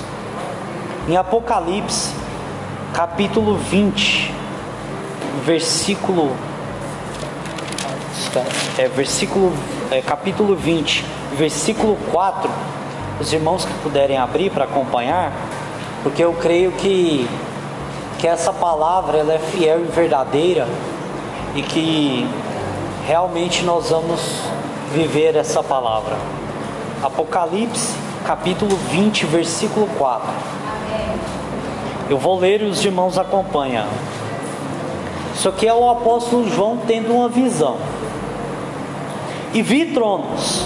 Em 1.08 1.16
Apocalipse 1.16 2.19
capítulo 2.94 3.56
20, 3.56 4.34
versículo 5.46 6.36
é, 8.78 8.88
versículo 8.88 9.54
é, 9.92 10.02
capítulo 10.02 10.56
20, 10.56 11.06
versículo 11.38 11.98
4. 12.12 12.50
Os 13.20 13.34
irmãos 13.34 13.66
que 13.66 13.74
puderem 13.84 14.18
abrir 14.18 14.50
para 14.50 14.64
acompanhar, 14.64 15.32
porque 16.04 16.24
eu 16.24 16.34
creio 16.34 16.72
que 16.74 17.28
que 18.20 18.28
essa 18.28 18.52
palavra 18.52 19.18
ela 19.18 19.34
é 19.34 19.40
fiel 19.40 19.80
e 19.80 19.88
verdadeira 19.88 20.68
e 21.56 21.62
que 21.62 22.28
realmente 23.08 23.64
nós 23.64 23.90
vamos 23.90 24.20
viver 24.94 25.36
essa 25.38 25.64
palavra. 25.64 26.18
Apocalipse, 27.02 27.96
capítulo 28.26 28.76
20, 28.76 29.26
versículo 29.26 29.88
4. 29.98 30.30
Eu 32.10 32.18
vou 32.18 32.40
ler 32.40 32.62
e 32.62 32.66
os 32.66 32.84
irmãos 32.84 33.18
acompanham. 33.18 33.86
Isso 35.36 35.48
aqui 35.48 35.68
é 35.68 35.74
o 35.74 35.90
apóstolo 35.90 36.50
João 36.50 36.80
tendo 36.88 37.14
uma 37.14 37.30
visão. 37.30 37.78
E 39.54 39.62
vi 39.62 39.94
tronos, 39.94 40.66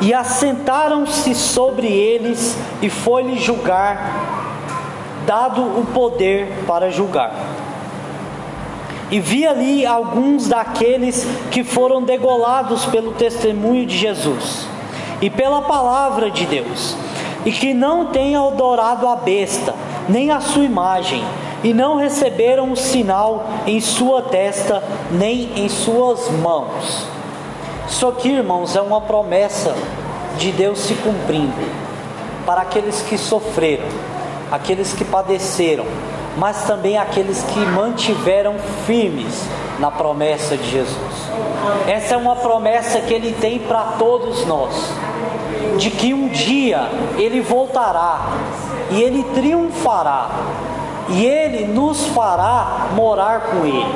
e 0.00 0.14
assentaram-se 0.14 1.34
sobre 1.34 1.86
eles, 1.86 2.56
e 2.80 2.88
foi-lhe 2.88 3.38
julgar, 3.38 4.44
dado 5.26 5.62
o 5.62 5.86
poder 5.92 6.64
para 6.66 6.90
julgar. 6.90 7.32
e 9.10 9.20
vi 9.20 9.46
ali 9.46 9.86
alguns 9.86 10.48
daqueles 10.48 11.26
que 11.50 11.62
foram 11.62 12.02
degolados 12.02 12.84
pelo 12.86 13.12
testemunho 13.12 13.86
de 13.86 13.96
Jesus 13.96 14.66
e 15.20 15.30
pela 15.30 15.62
palavra 15.62 16.30
de 16.30 16.44
Deus, 16.44 16.96
e 17.46 17.52
que 17.52 17.72
não 17.72 18.06
têm 18.06 18.34
adorado 18.34 19.06
a 19.06 19.14
besta, 19.14 19.72
nem 20.08 20.32
a 20.32 20.40
sua 20.40 20.64
imagem, 20.64 21.24
e 21.62 21.72
não 21.72 21.96
receberam 21.96 22.72
o 22.72 22.76
sinal 22.76 23.46
em 23.66 23.80
sua 23.80 24.20
testa, 24.20 24.82
nem 25.12 25.52
em 25.56 25.68
suas 25.68 26.28
mãos. 26.28 27.06
Isso 27.88 28.06
aqui, 28.08 28.30
irmãos, 28.30 28.74
é 28.74 28.82
uma 28.82 29.00
promessa 29.00 29.74
de 30.36 30.50
Deus 30.50 30.80
se 30.80 30.94
cumprindo 30.94 31.54
para 32.44 32.62
aqueles 32.62 33.00
que 33.02 33.16
sofreram, 33.16 33.86
aqueles 34.50 34.92
que 34.92 35.04
padeceram, 35.04 35.86
mas 36.36 36.64
também 36.64 36.98
aqueles 36.98 37.42
que 37.42 37.60
mantiveram 37.60 38.56
firmes 38.86 39.44
na 39.78 39.90
promessa 39.90 40.56
de 40.56 40.68
Jesus. 40.68 40.96
Essa 41.86 42.14
é 42.14 42.16
uma 42.16 42.36
promessa 42.36 43.00
que 43.00 43.14
ele 43.14 43.32
tem 43.40 43.60
para 43.60 43.94
todos 43.98 44.44
nós, 44.46 44.74
de 45.78 45.90
que 45.90 46.14
um 46.14 46.28
dia 46.28 46.88
ele 47.16 47.40
voltará 47.40 48.28
e 48.90 49.02
ele 49.02 49.22
triunfará 49.34 50.30
e 51.08 51.24
ele 51.24 51.66
nos 51.66 52.06
fará 52.06 52.88
morar 52.94 53.40
com 53.42 53.64
ele. 53.64 53.94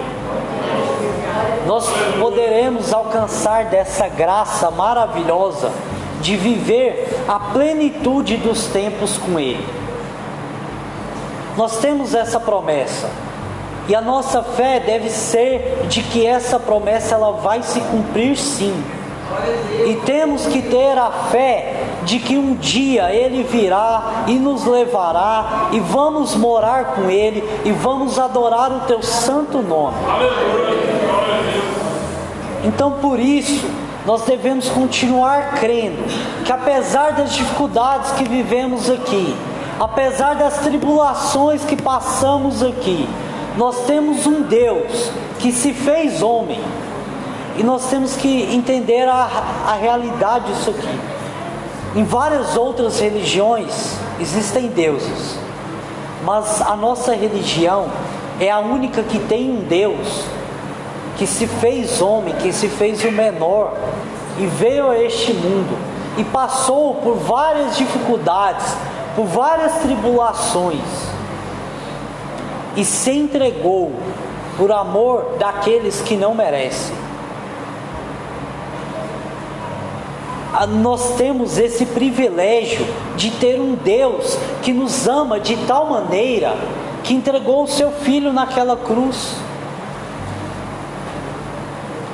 Nós 1.66 1.88
poderemos 2.18 2.92
alcançar 2.92 3.66
dessa 3.66 4.08
graça 4.08 4.70
maravilhosa 4.70 5.70
de 6.20 6.36
viver 6.36 7.24
a 7.28 7.38
plenitude 7.38 8.36
dos 8.36 8.66
tempos 8.66 9.16
com 9.18 9.38
ele. 9.38 9.66
Nós 11.56 11.78
temos 11.78 12.14
essa 12.14 12.38
promessa. 12.38 13.08
E 13.88 13.94
a 13.94 14.00
nossa 14.00 14.42
fé 14.42 14.78
deve 14.78 15.10
ser 15.10 15.86
de 15.88 16.02
que 16.02 16.24
essa 16.24 16.60
promessa 16.60 17.14
ela 17.14 17.32
vai 17.32 17.62
se 17.62 17.80
cumprir 17.80 18.36
sim. 18.36 18.84
E 19.86 19.96
temos 20.04 20.46
que 20.46 20.62
ter 20.62 20.96
a 20.98 21.10
fé 21.30 21.84
de 22.04 22.18
que 22.18 22.36
um 22.36 22.54
dia 22.54 23.12
Ele 23.12 23.42
virá 23.42 24.24
e 24.26 24.34
nos 24.34 24.64
levará, 24.64 25.68
e 25.72 25.80
vamos 25.80 26.34
morar 26.34 26.94
com 26.94 27.10
Ele, 27.10 27.42
e 27.64 27.72
vamos 27.72 28.18
adorar 28.18 28.72
o 28.72 28.80
Teu 28.80 29.02
santo 29.02 29.58
nome. 29.58 29.96
Então, 32.64 32.92
por 32.92 33.18
isso, 33.18 33.66
nós 34.06 34.22
devemos 34.22 34.68
continuar 34.68 35.54
crendo 35.60 36.02
que, 36.44 36.52
apesar 36.52 37.12
das 37.12 37.32
dificuldades 37.34 38.12
que 38.12 38.24
vivemos 38.24 38.90
aqui, 38.90 39.34
apesar 39.78 40.34
das 40.34 40.58
tribulações 40.58 41.64
que 41.64 41.76
passamos 41.80 42.62
aqui, 42.62 43.08
nós 43.56 43.84
temos 43.86 44.26
um 44.26 44.42
Deus 44.42 45.10
que 45.38 45.52
se 45.52 45.72
fez 45.72 46.22
homem. 46.22 46.60
E 47.56 47.62
nós 47.62 47.86
temos 47.90 48.16
que 48.16 48.42
entender 48.54 49.08
a, 49.08 49.28
a 49.66 49.74
realidade 49.74 50.52
disso 50.52 50.70
aqui. 50.70 51.00
Em 51.94 52.04
várias 52.04 52.56
outras 52.56 53.00
religiões 53.00 53.96
existem 54.20 54.68
deuses, 54.68 55.38
mas 56.24 56.62
a 56.62 56.76
nossa 56.76 57.14
religião 57.14 57.88
é 58.38 58.50
a 58.50 58.60
única 58.60 59.02
que 59.02 59.18
tem 59.18 59.50
um 59.50 59.62
Deus 59.64 60.24
que 61.18 61.26
se 61.26 61.46
fez 61.46 62.00
homem, 62.00 62.34
que 62.36 62.52
se 62.52 62.68
fez 62.68 63.04
o 63.04 63.10
menor 63.10 63.74
e 64.38 64.46
veio 64.46 64.88
a 64.88 64.98
este 64.98 65.32
mundo 65.32 65.76
e 66.16 66.24
passou 66.24 66.94
por 66.94 67.16
várias 67.16 67.76
dificuldades, 67.76 68.66
por 69.14 69.26
várias 69.26 69.74
tribulações 69.78 70.80
e 72.76 72.84
se 72.84 73.10
entregou 73.10 73.92
por 74.56 74.70
amor 74.70 75.36
daqueles 75.38 76.00
que 76.00 76.16
não 76.16 76.34
merecem. 76.34 76.99
Nós 80.66 81.14
temos 81.16 81.58
esse 81.58 81.86
privilégio 81.86 82.86
de 83.16 83.30
ter 83.30 83.60
um 83.60 83.74
Deus 83.74 84.36
que 84.62 84.72
nos 84.72 85.08
ama 85.08 85.40
de 85.40 85.56
tal 85.66 85.86
maneira 85.86 86.54
que 87.02 87.14
entregou 87.14 87.64
o 87.64 87.68
seu 87.68 87.90
filho 87.90 88.32
naquela 88.32 88.76
cruz. 88.76 89.36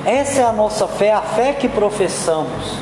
Essa 0.05 0.43
é 0.43 0.45
a 0.45 0.53
nossa 0.53 0.87
fé, 0.87 1.13
a 1.13 1.21
fé 1.21 1.53
que 1.53 1.69
professamos. 1.69 2.79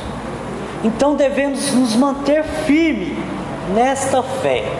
Então 0.84 1.14
devemos 1.14 1.72
nos 1.72 1.96
manter 1.96 2.44
firme 2.44 3.16
nesta 3.74 4.22
fé 4.22 4.70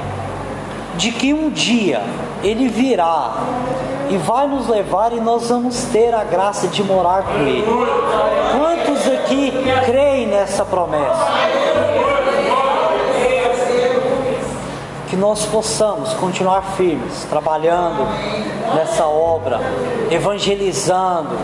de 0.96 1.10
que 1.10 1.32
um 1.32 1.48
dia 1.48 2.02
ele 2.42 2.68
virá 2.68 3.36
e 4.10 4.18
vai 4.18 4.46
nos 4.46 4.68
levar 4.68 5.14
e 5.14 5.20
nós 5.20 5.48
vamos 5.48 5.84
ter 5.84 6.14
a 6.14 6.22
graça 6.22 6.68
de 6.68 6.84
morar 6.84 7.22
com 7.22 7.38
ele. 7.40 7.64
Aqui 8.73 8.73
creem 9.85 10.27
nessa 10.27 10.64
promessa? 10.64 11.27
Que 15.09 15.16
nós 15.16 15.44
possamos 15.46 16.12
continuar 16.14 16.62
firmes, 16.77 17.24
trabalhando 17.31 18.07
nessa 18.74 19.07
obra, 19.07 19.61
evangelizando, 20.11 21.37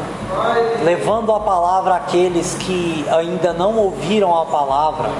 levando 0.85 1.33
a 1.33 1.41
palavra 1.41 1.95
àqueles 1.95 2.55
que 2.55 3.05
ainda 3.11 3.53
não 3.53 3.77
ouviram 3.77 4.37
a 4.37 4.47
palavra 4.47 5.11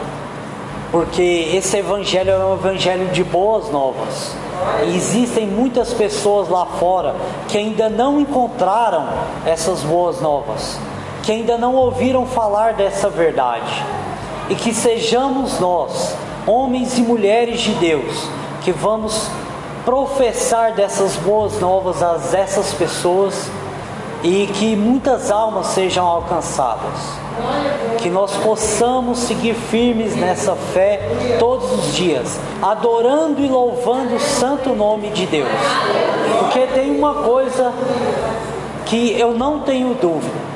porque 0.91 1.53
esse 1.55 1.77
evangelho 1.77 2.31
é 2.31 2.45
um 2.45 2.55
evangelho 2.55 3.09
de 3.09 3.23
boas 3.23 3.71
novas. 3.71 4.35
E 4.87 4.97
existem 4.97 5.47
muitas 5.47 5.95
pessoas 5.95 6.49
lá 6.49 6.67
fora 6.67 7.15
que 7.49 7.57
ainda 7.57 7.89
não 7.89 8.21
encontraram 8.21 9.07
essas 9.47 9.83
boas 9.83 10.21
novas, 10.21 10.79
que 11.31 11.35
ainda 11.35 11.57
não 11.57 11.77
ouviram 11.77 12.27
falar 12.27 12.73
dessa 12.73 13.09
verdade. 13.09 13.85
E 14.49 14.57
que 14.57 14.75
sejamos 14.75 15.61
nós, 15.61 16.13
homens 16.45 16.99
e 16.99 17.03
mulheres 17.03 17.61
de 17.61 17.73
Deus, 17.75 18.29
que 18.63 18.73
vamos 18.73 19.31
professar 19.85 20.73
dessas 20.73 21.15
boas 21.15 21.61
novas 21.61 22.03
a 22.03 22.19
essas 22.37 22.75
pessoas 22.75 23.49
e 24.25 24.49
que 24.55 24.75
muitas 24.75 25.31
almas 25.31 25.69
sejam 25.69 26.05
alcançadas 26.05 27.21
que 28.03 28.11
nós 28.11 28.35
possamos 28.39 29.21
seguir 29.21 29.55
firmes 29.55 30.17
nessa 30.17 30.57
fé 30.57 31.01
todos 31.39 31.71
os 31.71 31.95
dias, 31.95 32.41
adorando 32.61 33.41
e 33.41 33.49
louvando 33.49 34.17
o 34.17 34.21
santo 34.21 34.71
nome 34.71 35.11
de 35.11 35.27
Deus. 35.27 35.49
Porque 36.41 36.67
tem 36.67 36.91
uma 36.91 37.23
coisa 37.23 37.73
que 38.85 39.19
eu 39.19 39.33
não 39.33 39.61
tenho 39.61 39.95
dúvida, 39.95 40.50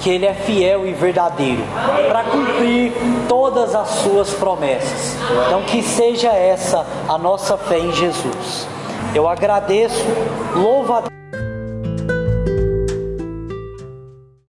que 0.00 0.10
Ele 0.10 0.26
é 0.26 0.34
fiel 0.34 0.86
e 0.86 0.92
verdadeiro 0.92 1.62
para 2.08 2.24
cumprir 2.24 2.92
todas 3.28 3.74
as 3.74 3.88
suas 3.88 4.30
promessas. 4.30 5.16
Então, 5.46 5.62
que 5.62 5.82
seja 5.82 6.28
essa 6.28 6.86
a 7.08 7.18
nossa 7.18 7.56
fé 7.56 7.78
em 7.78 7.92
Jesus. 7.92 8.66
Eu 9.14 9.28
agradeço, 9.28 10.04
louvo 10.54 10.92
a 10.94 11.17